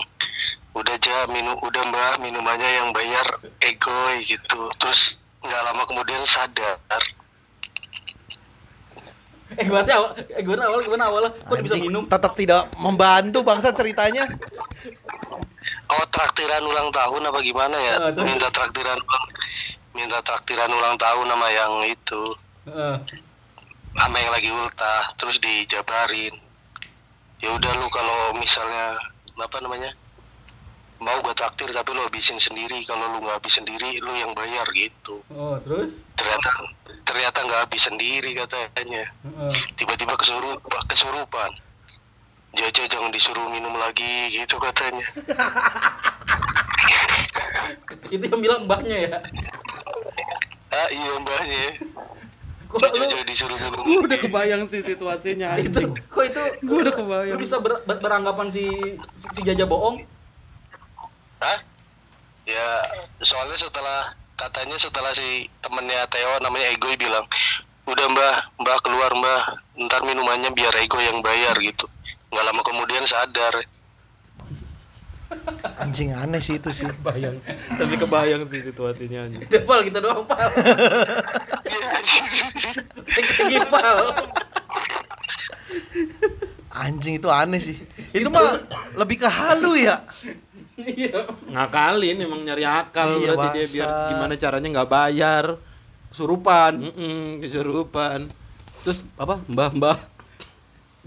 [0.77, 3.27] udah aja minum, udah mbak minumannya yang bayar
[3.61, 4.69] egoy gitu.
[4.79, 7.03] Terus nggak lama kemudian sadar.
[9.57, 10.11] Eh gimana sih awal?
[10.19, 10.81] Eh gimana awal?
[10.85, 11.23] Gimana awal?
[11.33, 12.05] Kok bisa minum?
[12.05, 14.29] Tetap tidak membantu bangsa ceritanya.
[15.89, 17.95] Oh traktiran ulang tahun apa gimana ya?
[18.12, 18.26] Terus?
[18.26, 19.26] minta traktiran ulang,
[19.93, 22.22] minta traktiran ulang tahun sama yang itu.
[22.66, 22.97] Heeh.
[23.91, 26.30] sama yang lagi ultah terus dijabarin
[27.39, 28.95] ya udah lu kalau misalnya
[29.34, 29.91] apa namanya
[30.99, 34.62] mau gua traktir tapi lu habisin sendiri kalau lu nggak habis sendiri lu yang bayar
[34.70, 36.05] gitu Oh, terus?
[36.14, 36.51] ternyata
[37.03, 39.03] ternyata nggak habis sendiri katanya
[39.74, 41.51] tiba-tiba kesurupan kesurupan
[42.49, 45.05] Jaja jangan disuruh minum lagi gitu katanya
[48.09, 49.19] Itu yang bilang mbahnya ya.
[50.73, 51.77] ah iya mbaknya
[52.69, 56.95] Kok lu Jaja disuruh minum Gue udah kebayang sih situasinya itu kok itu Gua udah
[56.95, 57.37] kebayang.
[57.37, 58.65] Lu bisa ber- ber- beranggapan si
[59.17, 60.05] si, si Jaja bohong?
[61.39, 61.59] Hah?
[62.49, 62.81] Ya,
[63.21, 67.29] soalnya setelah katanya setelah si temennya Theo namanya Egoy bilang,
[67.85, 69.43] udah mbah, mbah keluar mbah,
[69.77, 71.85] ntar minumannya biar Ego yang bayar gitu.
[72.29, 73.55] Nggak lama kemudian sadar.
[75.83, 76.89] Anjing aneh sih itu sih.
[76.89, 77.37] Kebayang.
[77.76, 79.45] Tapi kebayang sih situasinya anjing.
[79.45, 80.49] Udah pal kita doang pal.
[83.37, 83.97] Tinggi pal.
[86.72, 87.76] Anjing itu aneh sih.
[88.12, 88.57] Itu mah
[88.97, 90.05] lebih ke halu ya.
[90.79, 91.26] Iya.
[91.51, 95.45] Ngakalin emang nyari akal Iya, berarti dia biar gimana caranya nggak bayar.
[96.09, 96.72] Kesurupan.
[96.89, 98.33] Mm-mm, kesurupan.
[98.87, 99.45] Terus apa?
[99.45, 99.99] Mbah mbah.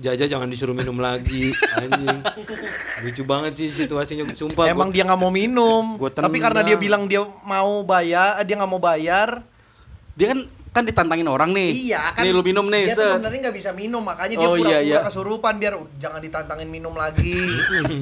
[0.01, 2.19] Jaja jangan disuruh minum lagi, anjing.
[3.05, 4.65] Lucu banget sih situasinya, sumpah.
[4.65, 5.95] Emang gua- dia nggak mau minum.
[5.95, 9.45] Gua Tapi karena dia bilang dia mau bayar, dia nggak mau bayar.
[10.17, 10.39] Dia kan
[10.71, 11.91] kan ditantangin orang nih.
[11.91, 12.23] Iya kan.
[12.23, 12.95] Nih lu minum nih.
[12.95, 14.99] Dia sebenarnya nggak bisa minum, makanya dia Oh, pura-pura iya, iya.
[15.03, 17.35] kesurupan biar jangan ditantangin minum lagi.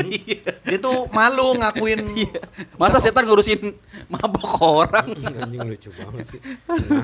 [0.70, 2.02] dia tuh malu ngakuin.
[2.20, 2.42] Iya.
[2.76, 3.74] Masa setan ngurusin
[4.06, 5.08] mabok orang?
[5.42, 6.40] anjing lucu banget sih.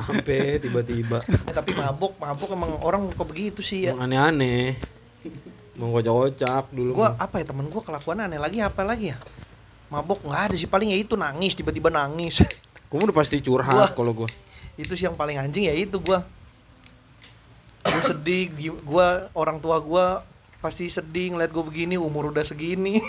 [0.06, 3.98] Sampai tiba-tiba Eh, tapi mabuk, mabuk emang orang kok begitu sih ya.
[3.98, 4.78] emang aneh-aneh.
[5.76, 6.92] Mau kocak-kocak dulu.
[6.94, 9.18] Gua apa ya temen gua kelakuan aneh lagi apa lagi ya?
[9.90, 12.44] Mabuk nggak ada sih paling ya itu nangis tiba-tiba nangis.
[12.86, 14.30] Gua udah pasti curhat kalau gua.
[14.76, 16.24] Itu sih yang paling anjing ya itu gua.
[17.86, 18.52] Gua sedih,
[18.84, 20.06] gua orang tua gua
[20.60, 23.00] pasti sedih ngeliat gua begini umur udah segini.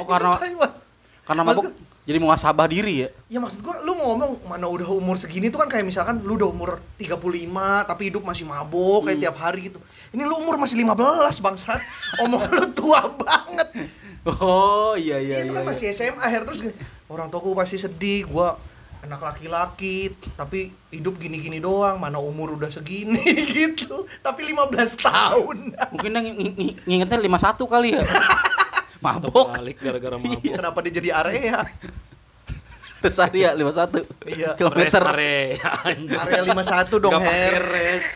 [0.00, 0.34] Oh karena
[1.28, 1.70] karena mabok
[2.04, 3.08] jadi muasabah diri ya.
[3.32, 6.36] Ya maksud gua lu mau ngomong mana udah umur segini tuh kan kayak misalkan lu
[6.36, 6.70] udah umur
[7.00, 7.16] 35
[7.88, 9.80] tapi hidup masih mabuk kayak tiap hari gitu.
[10.12, 11.80] Ini lu umur masih 15 bangsat.
[12.20, 13.68] Omong lu tua banget.
[14.24, 15.60] Oh iya iya itu iya.
[15.60, 16.60] kan masih SMA akhir terus
[17.08, 18.60] orang tua gua pasti sedih gua
[19.04, 23.20] anak laki-laki tapi hidup gini-gini doang mana umur udah segini
[23.60, 28.02] gitu tapi 15 tahun Mungkin yang ng- ng- ngingetnya 51 kali ya.
[29.04, 29.52] Mabok.
[29.52, 30.40] balik gara-gara mabuk.
[30.40, 31.68] kenapa dia jadi area
[33.04, 34.00] Resari ya 51.
[34.24, 34.50] Iya.
[34.56, 34.96] Kilometer.
[34.96, 35.60] Rest area,
[36.24, 38.06] area 51 dong pakai Her res.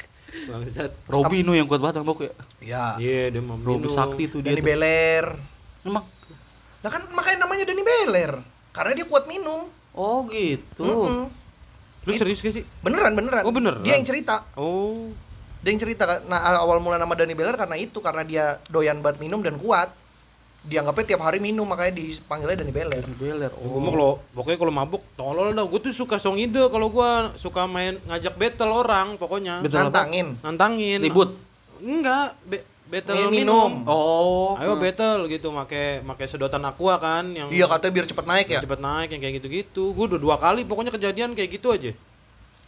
[0.49, 0.93] Bangsat.
[1.05, 2.33] Robi nu yang kuat banget mabok ya.
[2.65, 4.57] ya Iya, dia mau Robi sakti tuh dia.
[4.57, 4.65] Dani.
[4.65, 5.37] Beler
[5.85, 6.09] Emang.
[6.79, 8.33] lah kan makanya namanya Dani Beler
[8.71, 9.69] karena dia kuat minum
[9.99, 10.87] Oh gitu.
[10.87, 11.27] Mm-mm.
[12.07, 12.65] Lu serius gak sih?
[12.81, 13.83] beneran beneran Oh, beneran?
[13.83, 15.11] dia yang cerita Oh.
[15.59, 19.03] Dia yang cerita kan, nah awal mula nama Dani Beler karena itu karena dia doyan
[19.03, 19.91] banget minum dan kuat.
[20.61, 23.03] Dianggapnya tiap hari minum makanya dipanggilnya Dani Beler.
[23.11, 23.51] Beler.
[23.51, 25.67] Ya, gue mah kalau pokoknya kalau mabuk tolol dah.
[25.67, 29.59] Gue tuh suka song ide kalau gue suka main ngajak battle orang pokoknya.
[29.59, 29.83] Betul.
[29.83, 29.91] apa?
[29.91, 30.27] Nantangin.
[30.39, 30.99] Nantangin.
[31.03, 31.35] Ribut.
[31.79, 33.71] Enggak, be- battle Min- minum.
[33.71, 33.73] minum.
[33.87, 34.57] Oh.
[34.57, 38.61] Ayo battle gitu, make make sedotan aqua kan yang Iya katanya biar cepet naik ya.
[38.61, 39.93] cepet naik yang kayak gitu-gitu.
[39.93, 41.93] Gue udah dua kali pokoknya kejadian kayak gitu aja.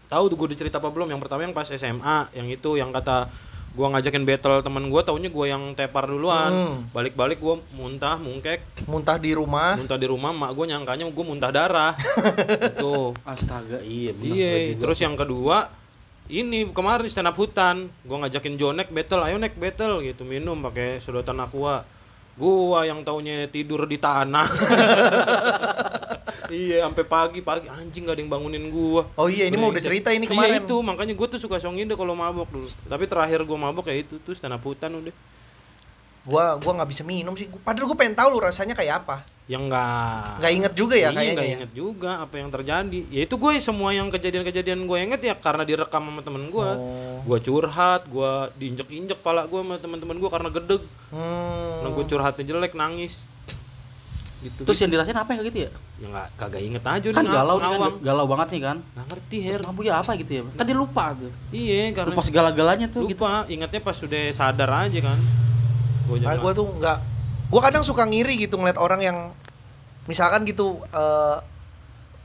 [0.07, 1.09] Tahu tuh gue cerita apa belum?
[1.09, 3.31] Yang pertama yang pas SMA, yang itu yang kata
[3.71, 6.51] gua ngajakin battle temen gua taunya gua yang tepar duluan.
[6.51, 6.77] Hmm.
[6.91, 9.79] Balik-balik gua muntah, mungkek, Muntah di rumah.
[9.79, 11.95] muntah di rumah, mak gua nyangkanya gua muntah darah.
[12.75, 13.15] Itu.
[13.23, 14.35] Astaga, iya benar.
[14.35, 15.71] Iya, terus yang kedua
[16.31, 21.03] ini kemarin stand up hutan, gua ngajakin Jonek battle, ayo nek battle gitu, minum pakai
[21.03, 21.83] sedotan aqua.
[22.39, 24.47] Gua yang taunya tidur di tanah.
[26.55, 29.11] iya, sampai pagi pagi anjing gak ada yang bangunin gua.
[29.19, 30.63] Oh iya, ini mau udah cerita ini Iya kemarin.
[30.65, 32.71] itu, makanya gua tuh suka songin deh kalau mabok dulu.
[32.87, 35.13] Tapi terakhir gua mabok ya itu tuh stand up hutan udah.
[36.23, 37.49] Gua gua nggak bisa minum sih.
[37.61, 39.25] Padahal gua pengen tahu lu rasanya kayak apa.
[39.51, 41.35] Yang enggak Nggak inget juga ya iya, kayaknya.
[41.35, 41.55] nggak ya.
[41.59, 43.01] inget juga apa yang terjadi.
[43.11, 46.69] Ya itu gue semua yang kejadian-kejadian gue inget ya karena direkam sama temen gue.
[46.71, 47.19] Oh.
[47.27, 48.31] Gue curhat, gue
[48.63, 50.83] diinjek-injek pala gue sama teman-teman gue karena gedeg.
[51.11, 51.83] Hmm.
[51.83, 53.27] Karena gue curhatnya jelek, nangis.
[54.41, 54.63] Gitu.
[54.65, 55.71] Terus yang dirasain apa yang kayak gitu ya?
[56.01, 58.77] ya nggak kagak inget aja Kan udah galau nih kan, galau banget nih kan.
[58.95, 59.61] Nggak ngerti her.
[59.67, 60.43] Mabuk ya apa gitu ya?
[60.55, 61.33] Kan dia lupa tuh.
[61.51, 63.19] Iya karena Lupa segala-galanya tuh gitu.
[63.19, 63.51] lupa.
[63.51, 65.19] Ingatnya pas sudah sadar aja kan.
[66.11, 66.99] Gue Ah, gua tuh nggak.
[67.47, 69.17] Gua kadang suka ngiri gitu ngeliat orang yang
[70.05, 71.39] misalkan gitu eh,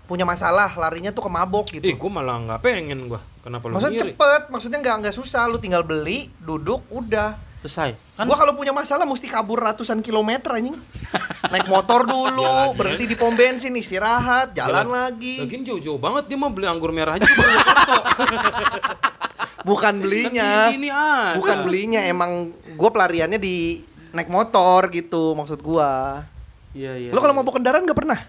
[0.06, 1.86] punya masalah larinya tuh ke mabok gitu.
[1.86, 3.22] Ih, gue malah nggak pengen gue.
[3.42, 4.14] Kenapa lu Maksudnya ngiri?
[4.14, 7.38] cepet, maksudnya nggak nggak susah, lu tinggal beli, duduk, udah.
[7.62, 7.98] Selesai.
[8.14, 10.78] Kan Gua kalau punya masalah mesti kabur ratusan kilometer anjing.
[11.54, 15.42] Naik motor dulu, Jalan, berhenti di pom bensin, istirahat, jalan, lagi.
[15.42, 17.26] Lagian jauh-jauh banget dia mau beli anggur merah aja.
[19.66, 20.70] Bukan belinya.
[20.70, 21.42] Ini ada.
[21.42, 23.82] Bukan belinya, emang gua pelariannya di
[24.14, 26.22] naik motor gitu maksud gua.
[26.78, 27.10] Iya iya.
[27.10, 28.20] Lo kalau mabok kendaraan nggak pernah?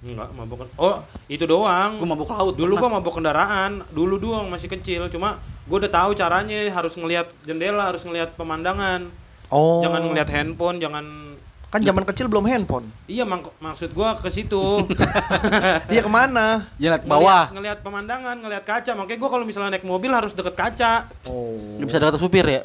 [0.00, 0.70] Enggak, mabok.
[0.80, 2.00] Oh, itu doang.
[2.00, 2.56] Gua mabuk laut.
[2.56, 2.80] Dulu pernah.
[2.88, 5.12] gua mabok kendaraan, dulu doang masih kecil.
[5.12, 5.36] Cuma
[5.68, 9.12] gua udah tahu caranya harus ngelihat jendela, harus ngelihat pemandangan.
[9.52, 9.84] Oh.
[9.84, 11.27] Jangan ngelihat handphone, jangan
[11.68, 12.88] Kan zaman kecil belum handphone.
[13.04, 14.88] Iya, mak- maksud gua ke situ.
[15.92, 16.64] Iya ke mana?
[16.80, 17.52] Jalan ke bawah.
[17.52, 18.96] Ngelihat, pemandangan, ngelihat kaca.
[18.96, 21.12] Makanya gua kalau misalnya naik mobil harus deket kaca.
[21.28, 21.76] Oh.
[21.76, 22.62] Nggak bisa dekat supir ya?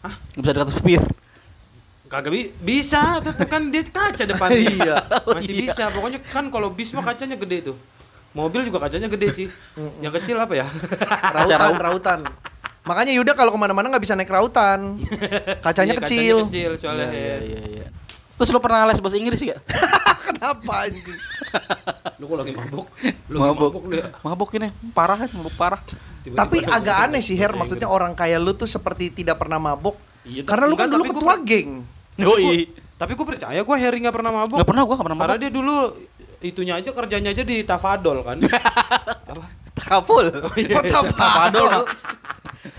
[0.00, 0.14] Hah?
[0.32, 1.02] Nggak bisa dekat supir.
[2.04, 4.48] Kagak bi- bisa, tetep kan dia kaca depan.
[4.70, 5.02] Iya.
[5.26, 5.60] Masih iya.
[5.66, 5.84] bisa.
[5.90, 7.76] Pokoknya kan kalau bis mah kacanya gede tuh.
[8.30, 9.46] Mobil juga kacanya gede sih.
[9.98, 10.66] Yang kecil apa ya?
[11.32, 12.20] Rautan, rautan.
[12.84, 15.00] Makanya Yuda kalau ke mana-mana nggak bisa naik rautan.
[15.66, 16.36] Kacanya Iya, kecil.
[16.46, 17.08] kecil soalnya.
[17.08, 17.86] Iya iya iya.
[18.34, 19.60] Terus lo pernah les bahasa Inggris gak?
[20.26, 21.18] Kenapa anjing?
[22.18, 22.86] Lu kok lagi mabuk?
[23.28, 23.70] Lu Mabuk.
[23.70, 24.06] mabuk lu ya?
[24.20, 25.80] Mabuk ini, parah kan, mabuk parah.
[26.20, 27.60] Tiba-tiba Tapi agak aneh sih Her, Inggris.
[27.60, 29.94] maksudnya orang kayak lu tuh seperti tidak pernah mabok.
[30.24, 31.70] Iya, Karena lu kan dulu tapi gua ketua per- geng.
[32.22, 32.64] Oh iya.
[32.94, 34.56] Tapi gue percaya gue Harry nggak pernah mabuk.
[34.56, 35.42] Gak pernah gua gak pernah Karena mabuk.
[35.42, 35.76] dia dulu
[36.40, 38.36] itunya aja kerjanya aja di Tafadol kan.
[39.30, 39.44] Apa?
[39.74, 40.30] Kaful.
[40.48, 41.66] Kota Padol.
[41.66, 41.82] Padol.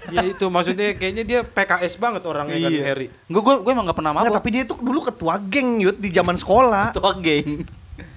[0.07, 3.07] ya itu maksudnya kayaknya dia PKS banget orangnya kan Harry.
[3.25, 4.37] Gue gue gue emang gak pernah Nggak, mabuk.
[4.37, 6.91] tapi dia tuh dulu ketua geng Yud di zaman sekolah.
[6.97, 7.67] Tua geng.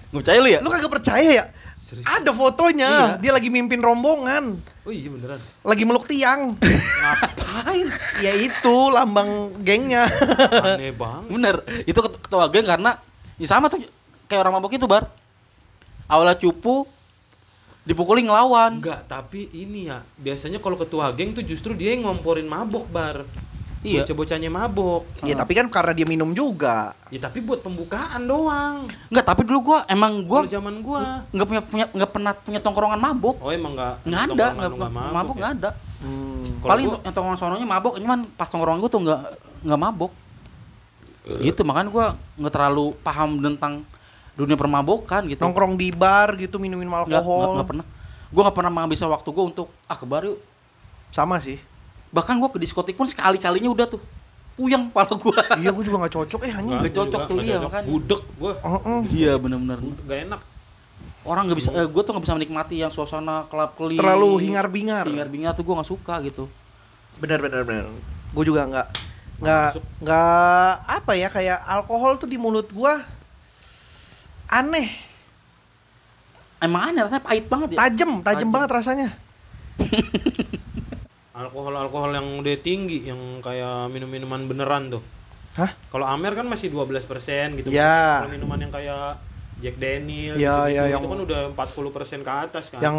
[0.09, 0.61] Gak percaya lu ya?
[0.61, 1.45] Lu kagak percaya ya?
[1.79, 2.05] Serius?
[2.05, 3.07] Ada fotonya, Iya.
[3.19, 5.41] dia lagi mimpin rombongan, Oh iya beneran.
[5.65, 6.53] lagi meluk tiang.
[7.01, 7.89] Ngapain?
[8.21, 10.05] ya itu lambang gengnya.
[10.69, 11.29] Aneh banget.
[11.29, 11.57] Bener.
[11.83, 13.01] Itu ket- ketua geng karena
[13.37, 13.81] ya sama tuh
[14.25, 15.09] kayak orang mabuk itu, Bar.
[16.07, 16.85] Awalnya cupu
[17.89, 18.77] dipukulin ngelawan.
[18.77, 23.25] Enggak, tapi ini ya biasanya kalau ketua geng tuh justru dia yang ngomporin mabok bar.
[23.79, 24.03] Iya.
[24.03, 25.07] Bocah-bocahnya mabok.
[25.23, 26.99] ya tapi kan karena dia minum juga.
[27.15, 28.91] Ya tapi buat pembukaan doang.
[29.07, 31.23] Enggak, tapi dulu gua emang gua Kalau zaman gua.
[31.31, 33.39] nggak punya punya nggak pernah punya tongkrongan mabuk.
[33.39, 35.41] Oh emang enggak Nggak ada, nggak nggak mabuk ya?
[35.41, 35.71] nggak ada.
[36.03, 36.45] Hmm.
[36.59, 39.21] Paling gua- yang tongkrongan sononya mabuk, cuman pas tongkrongan gua tuh nggak
[39.65, 40.13] nggak mabuk.
[41.39, 43.87] Gitu, makanya gua nggak terlalu paham tentang
[44.39, 45.43] dunia permabukan gitu.
[45.43, 47.51] Nongkrong di bar gitu minum minum Nggak, nggak, alkohol.
[47.59, 47.87] nggak pernah.
[48.31, 50.39] Gua nggak pernah menghabiskan waktu gua untuk ah ke bar yuk.
[51.11, 51.59] Sama sih.
[52.15, 54.01] Bahkan gua ke diskotik pun sekali-kalinya udah tuh.
[54.55, 55.39] Puyeng kepala gua.
[55.59, 56.79] iya, gue juga nggak cocok eh anjing.
[56.83, 57.87] Nggak cocok tuh, iya, makanya.
[57.87, 58.53] Budek gua.
[58.59, 59.01] Heeh.
[59.11, 59.79] Iya benar-benar.
[60.07, 60.41] Gak enak.
[61.23, 64.03] Orang nggak bisa, eh, gue tuh nggak bisa menikmati yang suasana kelap kelip.
[64.03, 65.07] Terlalu hingar-bingar.
[65.07, 66.51] Hingar-bingar tuh gue nggak suka gitu.
[67.23, 67.87] Benar benar benar.
[68.35, 68.87] Gue juga nggak
[69.39, 69.71] nggak
[70.03, 73.07] nggak apa ya kayak alkohol tuh di mulut gua
[74.49, 74.89] aneh,
[76.59, 77.79] Emang aneh rasanya pahit banget ya.
[77.79, 78.49] tajam, tajam Tajam.
[78.51, 79.09] banget rasanya.
[81.39, 85.03] Alkohol-alkohol yang udah tinggi yang kayak minum-minuman beneran tuh.
[85.55, 85.71] Hah?
[85.87, 86.99] Kalau Amer kan masih 12%
[87.57, 87.71] gitu.
[87.71, 88.27] Ya.
[88.27, 89.23] Kalau minuman yang kayak
[89.59, 92.79] Jack Daniel Ya, gitu-gitu, ya, itu yang- kan udah 40% ke atas kan.
[92.79, 92.97] Yang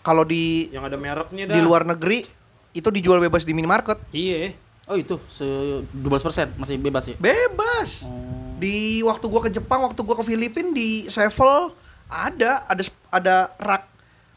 [0.00, 1.56] kalau di yang ada mereknya dah.
[1.56, 2.28] di luar negeri
[2.70, 3.96] itu dijual bebas di minimarket.
[4.10, 4.52] Iya.
[4.84, 5.44] Oh itu se
[5.90, 7.16] 12% masih bebas ya.
[7.18, 8.04] Bebas.
[8.04, 8.27] Oh.
[8.58, 11.70] Di waktu gua ke Jepang, waktu gua ke Filipina di Sevel
[12.10, 13.86] ada ada ada rak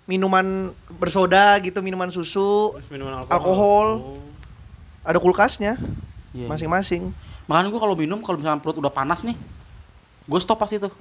[0.05, 3.33] minuman bersoda gitu, minuman susu, Terus minuman alkohol.
[3.33, 3.87] Alkohol.
[3.97, 4.21] Oh.
[5.01, 5.81] ada kulkasnya
[6.31, 6.47] Iya.
[6.47, 7.09] masing-masing.
[7.49, 9.35] Makanya gue kalau minum kalau misalnya perut udah panas nih,
[10.23, 10.93] gue stop pasti tuh.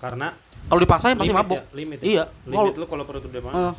[0.00, 0.32] Karena
[0.64, 1.58] Kalau dipaksain pasti limit mabuk.
[1.60, 2.04] ya, limit ya.
[2.08, 2.24] Iya.
[2.48, 3.56] Limit lu kalau perut udah panas.
[3.60, 3.72] Eh,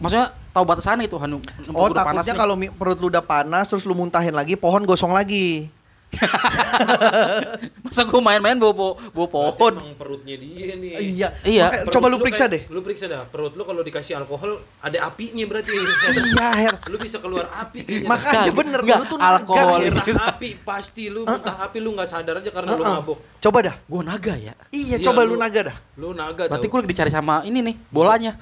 [0.00, 1.38] maksudnya tahu batasannya itu Hanu.
[1.76, 5.68] Oh, takutnya kalau perut lu udah panas terus lu muntahin lagi, pohon gosong lagi.
[7.84, 9.74] masa gue main-main bawa bawa, bawa pohon.
[9.76, 10.90] Emang perutnya dia nih.
[10.98, 11.28] Iya.
[11.42, 11.64] Iya.
[11.84, 12.62] Perut coba lu periksa kayak- deh.
[12.72, 13.22] Lu periksa dah.
[13.24, 15.70] Perut lu kalau dikasih alkohol ada apinya berarti.
[15.74, 16.74] Iya, Her.
[16.88, 18.08] lu bisa keluar api kayaknya.
[18.08, 19.78] Makanya Enggak, bener enggak, lu tuh alkohol.
[19.84, 22.96] naga, api pasti lu muntah api lu nggak sadar aja karena lu Heeh.
[22.98, 23.18] mabuk.
[23.38, 23.76] Coba dah.
[23.84, 24.54] Gue naga ya.
[24.70, 25.76] Iya, Iya, coba lu lu- naga dah.
[25.94, 28.32] Lu naga Berarti gue lagi dicari sama ini nih bolanya.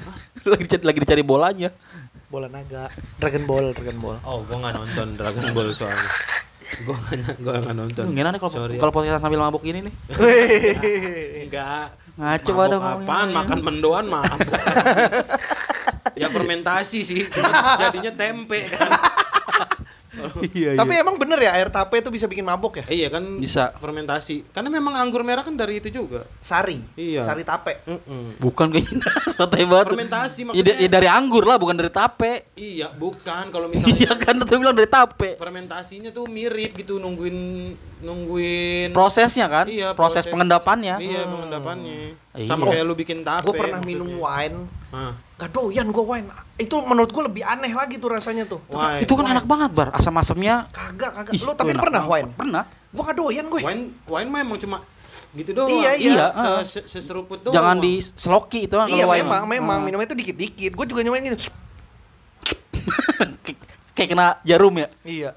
[0.50, 1.70] lagi dicari, lagi dicari bolanya.
[2.30, 2.86] Bola naga,
[3.18, 4.16] Dragon Ball, Dragon Ball.
[4.22, 6.10] Oh, gua nggak nonton Dragon Ball soalnya.
[7.44, 8.04] Gua nggak nonton.
[8.14, 8.80] Gimana nih kalau Sorry ya.
[8.80, 9.94] kalau podcast sambil mabuk ini nih?
[11.48, 11.86] enggak.
[12.20, 13.28] Ngaco pada apaan?
[13.32, 14.52] Makan mendoan mabuk.
[16.20, 17.24] ya fermentasi sih,
[17.80, 19.09] jadinya tempe kan.
[20.50, 22.84] Iya, Tapi emang bener ya air tape itu bisa bikin mabuk ya?
[22.86, 23.72] Eh, iya kan Bisa.
[23.74, 24.44] fermentasi.
[24.48, 26.24] Karena memang anggur merah kan dari itu juga.
[26.38, 26.80] Sari.
[26.94, 27.22] Iya.
[27.22, 27.84] Sari tape.
[27.84, 28.36] Mm-mm.
[28.38, 29.04] Bukan kayaknya
[29.34, 29.86] sotoy banget.
[29.90, 30.64] Fermentasi Ya, maksudnya.
[30.66, 32.52] da- ya dari anggur lah, bukan dari tape.
[32.52, 35.30] Iya, bukan kalau Iya misalnya kan tuh bilang dari tape.
[35.36, 37.36] fermentasinya tuh mirip gitu nungguin
[38.00, 39.64] nungguin Prosesnya kan?
[39.66, 40.30] Iya, proses, proses.
[40.30, 40.96] pengendapannya.
[40.98, 41.98] Iya, pengendapannya.
[42.32, 42.46] Iya.
[42.46, 43.42] Sama Oh, kayak lu bikin tape.
[43.42, 43.98] Gue pernah maksudnya.
[43.98, 44.56] minum wine,
[44.90, 45.12] Hah.
[45.40, 46.28] Gak doyan gue wine.
[46.54, 48.60] Itu menurut gue lebih aneh lagi tuh rasanya tuh.
[48.68, 49.00] Wine.
[49.00, 49.88] Itu kan enak banget, Bar.
[49.90, 50.68] Asam-asamnya.
[50.68, 51.32] Kagak, kagak.
[51.32, 52.12] Ih, Lu tapi enak pernah banget.
[52.12, 52.28] wine?
[52.36, 52.62] Pernah.
[52.90, 53.60] Gue gak doyan gue.
[53.62, 54.78] Wine wine mah emang cuma
[55.32, 55.70] gitu doang.
[55.70, 56.26] Iya, iya.
[56.62, 57.54] Se- se- Seseruput doang.
[57.54, 59.22] Jangan di seloki itu kan Iya wine.
[59.22, 59.84] memang, memang Ah.
[59.86, 60.72] minumnya itu dikit-dikit.
[60.74, 61.48] Gue juga nyobain gitu.
[63.92, 64.88] Kayak- kena jarum ya.
[65.02, 65.30] Iya.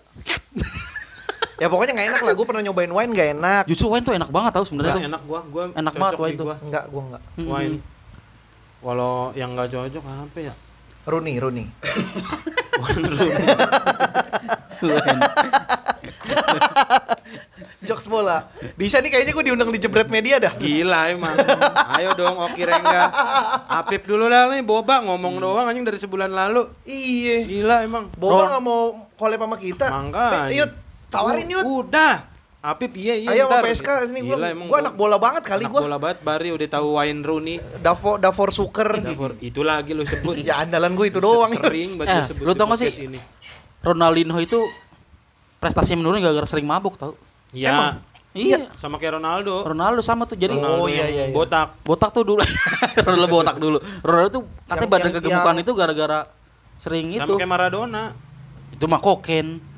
[1.56, 2.34] ya pokoknya nggak enak lah.
[2.34, 3.64] Gue pernah nyobain wine nggak enak.
[3.66, 6.46] Justru wine tuh enak banget tau sebenarnya enak gua, gua Enak banget wine tuh.
[6.46, 6.56] gua.
[6.60, 7.22] Enggak, gue enggak.
[7.40, 7.76] Wine.
[8.84, 10.54] Kalau yang enggak cocok apa ya?
[11.08, 11.64] Runi, Runi.
[12.84, 13.08] Wine.
[17.84, 18.48] Jokes bola.
[18.80, 20.56] Bisa nih kayaknya gue diundang di jebret media dah.
[20.56, 21.36] Gila emang.
[22.00, 23.12] Ayo dong Oki Rengga.
[23.68, 26.72] Apip dulu lah nih Boba ngomong doang anjing dari sebulan lalu.
[26.88, 27.44] Iya.
[27.44, 28.08] Gila emang.
[28.16, 29.88] Boba nggak mau collab sama kita.
[30.48, 30.72] Eh, Yud,
[31.12, 31.64] tawarin Yud.
[31.68, 32.33] Udah.
[32.64, 33.28] Apip iya iya.
[33.30, 33.60] Ayo sama.
[33.62, 34.32] PSK sini gue.
[34.32, 35.76] Gila emang Gue anak bola banget kali gue.
[35.78, 37.60] bola banget Bari udah tahu Wayne Rooney.
[37.78, 39.04] Davor Davor Suker.
[39.04, 40.40] Davor, itu lagi lu sebut.
[40.48, 41.52] ya andalan gue itu doang.
[41.52, 42.92] Sering banget Eh, sebut lu tau gak sih?
[43.04, 43.20] Ini.
[43.84, 44.64] Ronaldinho itu
[45.60, 47.20] prestasinya menurun gara-gara sering mabuk tau.
[47.52, 47.94] Ya, Emang?
[48.32, 48.72] Iya.
[48.80, 49.62] sama kayak Ronaldo.
[49.62, 51.36] Ronaldo sama tuh jadi Ronaldo Oh, iya, iya, iya.
[51.36, 51.78] botak.
[51.84, 52.40] botak tuh dulu.
[53.06, 53.78] Ronaldo botak dulu.
[54.00, 56.20] Ronaldo tuh katanya Yang- badan yang- kegemukan yang- itu gara-gara
[56.76, 57.34] sering Sama itu.
[57.36, 58.04] kayak Maradona.
[58.72, 59.73] Itu mah koken.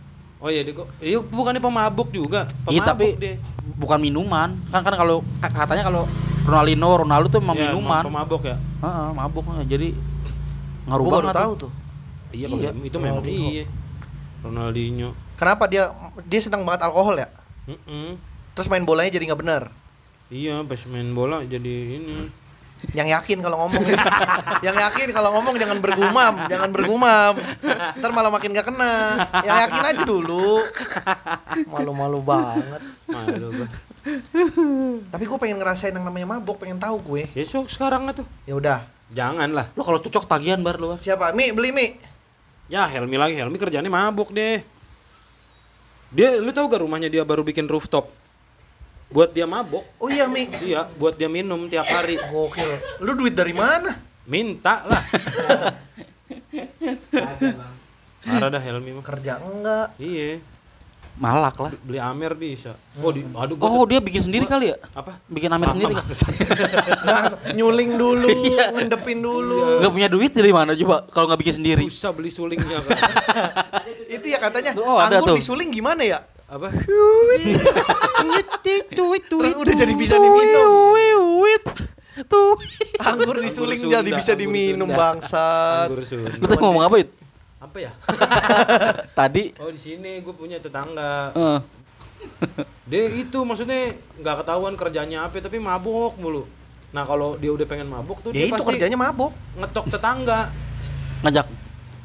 [0.46, 0.86] Oh iya, dia kok.
[1.02, 2.46] Iya, bukannya pemabuk juga.
[2.70, 3.34] Iya Pemabuk tapi dia.
[3.82, 4.54] bukan minuman.
[4.70, 6.06] Kan kan kalau ka- katanya kalau
[6.46, 8.06] Ronaldinho, Ronaldo tuh emang Iya, minuman.
[8.06, 8.54] Pemabuk ya.
[8.54, 9.98] Heeh, mabuk jadi
[10.86, 11.36] ngaruh baru banget.
[11.42, 11.72] tahu tuh.
[12.30, 13.50] Iya, Iya, itu memang Ronaldinho.
[13.50, 13.66] iya.
[14.46, 15.10] Ronaldinho.
[15.34, 15.90] Kenapa dia
[16.22, 17.26] dia senang banget alkohol ya?
[17.66, 18.22] Mm-mm.
[18.54, 19.74] Terus main bolanya jadi nggak bener.
[20.30, 22.30] Iya, pas main bola jadi ini.
[22.92, 23.84] Yang yakin kalau ngomong
[24.66, 27.34] Yang yakin kalau ngomong jangan bergumam Jangan bergumam
[27.98, 28.94] Ntar malah makin gak kena
[29.42, 30.62] Yang yakin aja dulu
[31.72, 33.68] Malu-malu banget Malu gua.
[35.10, 38.28] Tapi gue pengen ngerasain yang namanya mabok Pengen tahu gue Besok sekarang lah tuh.
[38.46, 38.80] ya udah
[39.14, 39.70] Jangan lah.
[39.78, 40.98] Lo kalau cocok tagihan bar lu.
[40.98, 41.00] Bar.
[41.04, 41.30] Siapa?
[41.38, 41.88] Mi, beli Mi
[42.66, 43.38] Ya, Helmi lagi.
[43.38, 44.66] Helmi kerjanya mabuk deh.
[46.10, 48.10] Dia, lu tahu gak rumahnya dia baru bikin rooftop?
[49.16, 49.88] Buat dia mabuk.
[49.96, 52.20] Oh iya Mi Iya, buat dia minum tiap hari.
[52.20, 53.96] Gokil Lu duit dari mana?
[54.28, 55.00] Minta lah.
[58.28, 59.04] Marah dah Helmi mah.
[59.08, 60.44] Kerja enggak Iya,
[61.16, 61.72] Malak lah.
[61.80, 62.76] beli Amer bisa.
[63.00, 64.78] Oh, di, aduh gua Oh, dia bikin sendiri kali ya?
[64.92, 65.16] apa?
[65.32, 66.04] Bikin amer sendiri kan?
[67.08, 67.24] Nah,
[67.56, 68.28] Nyuling dulu
[68.76, 71.88] Ngendepin dulu Gak punya duit dari mana coba kalau nggak bikin sendiri?
[71.88, 73.00] Bisa beli sulingnya kan.
[74.12, 76.20] Itu ya katanya Oh, ada Anggur disuling gimana ya?
[76.56, 76.68] Apa?
[78.64, 80.70] Terus udah jadi bisa diminum.
[82.16, 82.56] Tuh.
[82.96, 85.92] Anggur disuling Anggur jadi bisa anggur diminum Sunda.
[85.92, 87.10] Lu tadi ngomong apa, It?
[87.60, 87.92] Apa ya?
[89.20, 91.34] Tadi Oh, di sini gue punya tetangga.
[91.34, 91.60] eh,
[92.88, 96.48] Dia itu maksudnya nggak ketahuan kerjanya apa tapi mabuk mulu.
[96.96, 100.54] Nah, kalau dia udah pengen mabuk tuh Ya dia itu pasti kerjanya mabok ngetok tetangga.
[101.20, 101.48] ngajak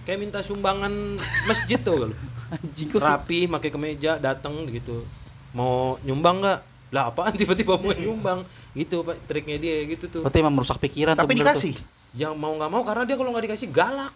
[0.02, 0.90] Kayak minta sumbangan
[1.46, 2.16] masjid tuh lu.
[2.98, 5.06] Rapi, pakai kemeja, datang gitu.
[5.54, 6.58] Mau nyumbang nggak?
[6.90, 8.42] Lah apaan tiba-tiba mau nyumbang?
[8.74, 10.22] Gitu Pak, triknya dia gitu tuh.
[10.26, 11.84] Berarti emang merusak pikiran tuh Tapi dikasih tuh.
[12.14, 14.12] Yang mau nggak mau karena dia kalau nggak dikasih galak.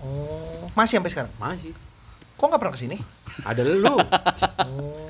[0.00, 1.32] Oh, masih sampai sekarang?
[1.36, 1.76] Masih.
[2.40, 2.96] Kok nggak pernah ke sini?
[3.44, 3.96] Ada lu.
[4.70, 5.06] Oh.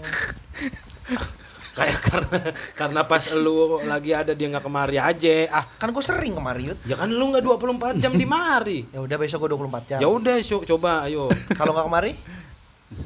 [1.70, 2.38] Kayak karena
[2.74, 5.34] karena pas lu lagi ada dia nggak kemari aja.
[5.48, 6.78] Ah, Kan gue sering kemari, Yud.
[6.82, 8.78] ya kan lu nggak 24 jam di mari.
[8.94, 9.98] Ya udah besok gue 24 jam.
[9.98, 11.30] Ya udah, coba ayo.
[11.52, 12.12] Kalau nggak kemari?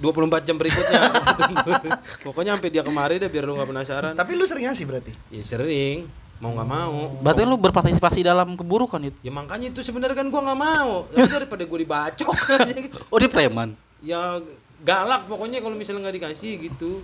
[0.01, 1.01] 24 jam berikutnya.
[2.25, 4.13] Pokoknya sampai dia kemari deh biar lu nggak penasaran.
[4.17, 5.13] Tapi lu sering ngasih berarti.
[5.29, 6.09] Ya sering,
[6.41, 7.21] mau nggak mau.
[7.21, 9.19] Berarti lu berpartisipasi dalam keburukan itu.
[9.21, 11.05] Ya makanya itu sebenarnya kan gua nggak mau.
[11.13, 12.33] Tapi daripada gua dibacok.
[13.13, 13.77] Oh, dia preman.
[14.01, 14.41] ya
[14.81, 17.01] galak pokoknya kalau misalnya nggak dikasih gitu.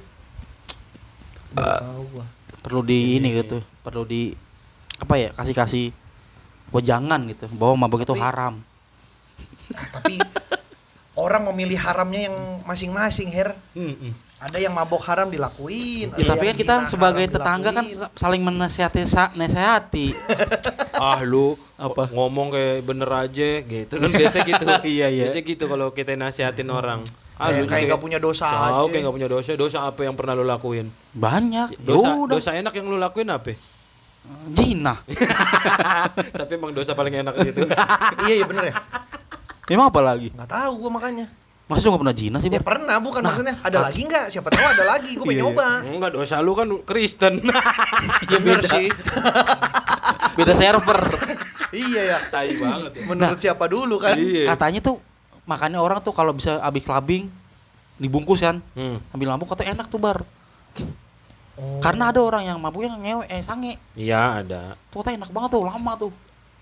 [2.60, 4.36] Perlu di ini gitu, perlu di
[5.00, 5.28] apa ya?
[5.32, 5.90] Kasih-kasih
[6.70, 8.60] wejangan gitu bahwa mabuk itu haram.
[9.70, 10.18] Ah, tapi
[11.14, 12.36] orang memilih haramnya yang
[12.66, 13.54] masing-masing, Her.
[14.40, 16.16] Ada yang mabok haram dilakuin.
[16.16, 18.16] Ya, tapi kan kita sebagai tetangga kan dilakuin.
[18.16, 20.16] saling menasihati sa- nasihati.
[21.00, 22.12] Ah lu Apa?
[22.12, 24.64] ngomong kayak bener aja gitu kan biasa gitu.
[24.96, 25.24] Iya, iya.
[25.28, 27.00] Biasa gitu kalau kita nasihatin orang.
[27.40, 28.90] Ah, Kayak- nggak punya dosa Tahu aja.
[28.92, 29.50] kayak nggak punya dosa.
[29.56, 30.92] Dosa apa yang pernah lu lakuin?
[31.10, 31.80] Banyak.
[31.80, 32.28] Dosa, Yaudah.
[32.30, 33.56] dosa enak yang lu lakuin apa?
[34.52, 35.00] Zina.
[36.44, 37.64] Tapi emang dosa paling enak gitu.
[38.28, 38.74] iya, iya bener ya.
[39.66, 40.28] Emang apa lagi?
[40.30, 41.26] Nggak tahu gua makanya.
[41.64, 43.54] Masa lu gak pernah zina sih, Ya pernah bukan maksudnya.
[43.62, 44.26] Ada lagi nggak?
[44.28, 45.14] Siapa tahu ada lagi.
[45.14, 45.54] Gue pengen Iya, iya.
[45.54, 45.68] nyoba.
[45.86, 47.38] Enggak dosa lu kan Kristen.
[48.26, 48.90] Ya bener sih.
[50.34, 51.00] Beda server.
[51.70, 52.18] iya ya.
[52.26, 53.02] Tai banget ya.
[53.06, 54.18] Menurut siapa dulu kan?
[54.18, 54.50] Iya.
[54.50, 54.98] Katanya tuh
[55.50, 57.26] makanya orang tuh kalau bisa abis clubbing
[57.98, 59.02] dibungkus kan, Hmm.
[59.10, 60.22] ambil mabuk katanya enak tuh bar.
[61.58, 61.82] Oh.
[61.82, 63.76] Karena ada orang yang mabuk yang ngewe eh sange.
[63.92, 64.62] Iya ada.
[64.88, 66.12] Tuh katanya enak banget tuh, lama tuh.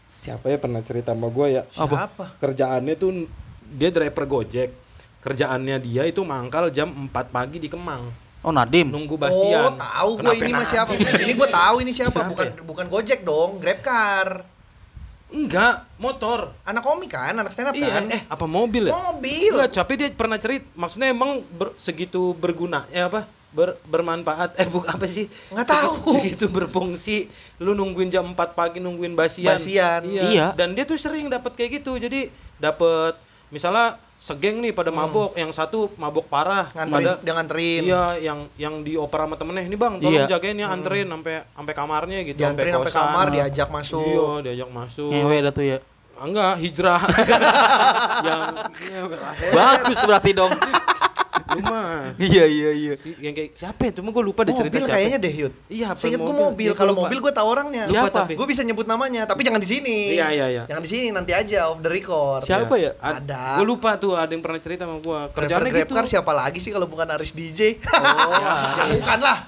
[0.09, 1.62] Siapa ya pernah cerita sama gue ya?
[1.68, 2.41] Siapa?
[2.41, 3.28] Kerjaannya tuh
[3.68, 4.72] dia driver Gojek.
[5.20, 8.09] Kerjaannya dia itu mangkal jam 4 pagi di Kemang.
[8.41, 8.89] Oh Nadim.
[8.89, 9.68] Nunggu basian.
[9.68, 10.97] Oh, tahu gue ini mah siapa?
[10.97, 12.62] Ini gue tahu ini siapa, Siapa bukan ya?
[12.64, 14.43] bukan Gojek dong, Grabcar.
[15.29, 16.57] Enggak, motor.
[16.62, 18.09] Anak komik kan, anak stand up Iya, kan?
[18.09, 18.97] eh apa mobil ya?
[18.97, 19.53] Mobil.
[19.53, 20.64] Enggak, tapi dia pernah cerit.
[20.72, 23.29] Maksudnya emang ber- segitu berguna ya apa?
[23.49, 25.29] Ber- bermanfaat eh bukan apa sih?
[25.49, 25.93] Nggak Segi- tahu.
[26.14, 27.16] Segitu berfungsi.
[27.59, 29.53] Lu nungguin jam 4 pagi nungguin basian.
[29.53, 30.01] Basian.
[30.03, 30.22] Iya.
[30.24, 30.47] Iya.
[30.57, 31.97] Dan dia tuh sering dapat kayak gitu.
[31.97, 33.86] Jadi dapat misalnya
[34.18, 36.84] segeng nih pada mabok, yang satu mabok parah, Hmm.
[36.84, 37.82] Nganterin, pada dia nganterin.
[37.86, 39.64] Iya, yang yang dioper sama temennya.
[39.64, 40.26] Ini Bang, tolong Iya.
[40.28, 42.99] jagain ya, anterin sampai sampai kamarnya gitu, sampai kosan.
[42.99, 44.03] kamar, diajak masuk.
[44.05, 45.09] Iya, diajak masuk.
[45.09, 45.78] Ngewe dah tuh ya.
[46.18, 46.99] Ah, Enggak, hijrah.
[48.26, 48.40] yang
[48.82, 49.01] ya,
[49.55, 50.51] Bagus berarti dong.
[51.49, 52.12] rumah.
[52.28, 52.92] iya iya iya.
[53.01, 54.01] Si- yang kayak siapa itu?
[54.05, 54.96] Gue lupa deh cerita mobil siapa.
[54.99, 55.55] kayaknya deh, Yud.
[55.68, 56.70] Iya, apa Seinget gue mobil?
[56.70, 57.82] Iya, Kalau mobil gue tahu orangnya.
[57.88, 58.09] Siapa?
[58.12, 58.32] tapi.
[58.36, 60.18] Gue bisa nyebut namanya, tapi jangan di sini.
[60.18, 60.62] Iya, iya, iya.
[60.68, 62.42] Jangan di sini, nanti aja off the record.
[62.44, 62.92] Siapa ya?
[62.99, 63.61] Ada.
[63.61, 65.20] Gue lupa tuh ada yang pernah cerita sama gue.
[65.32, 65.94] Kerjaannya gitu.
[66.09, 67.80] Siapa lagi sih kalau bukan Aris DJ?
[67.84, 68.32] Oh,
[68.80, 69.38] ya bukan lah.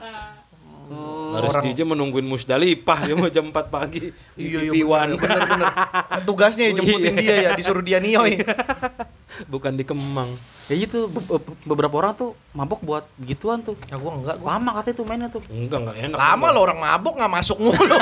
[0.91, 4.11] Harus Orang- DJ menungguin Musdalifah dia mau jam 4 pagi.
[4.35, 5.67] Iya, iya bener, bener, bener.
[6.27, 7.17] Tugasnya ya jemputin Iya.
[7.17, 8.37] dia ya, disuruh dia nioy.
[9.53, 10.29] Bukan di Kemang.
[10.67, 13.73] Ya gitu be- be- beberapa orang tuh mabok buat begituan tuh.
[13.87, 15.41] Ya gua enggak, gua Lama katanya tuh mainnya tuh.
[15.47, 16.17] Enggak, enggak enak.
[16.19, 17.81] lama lo orang mabok nggak masuk mulu.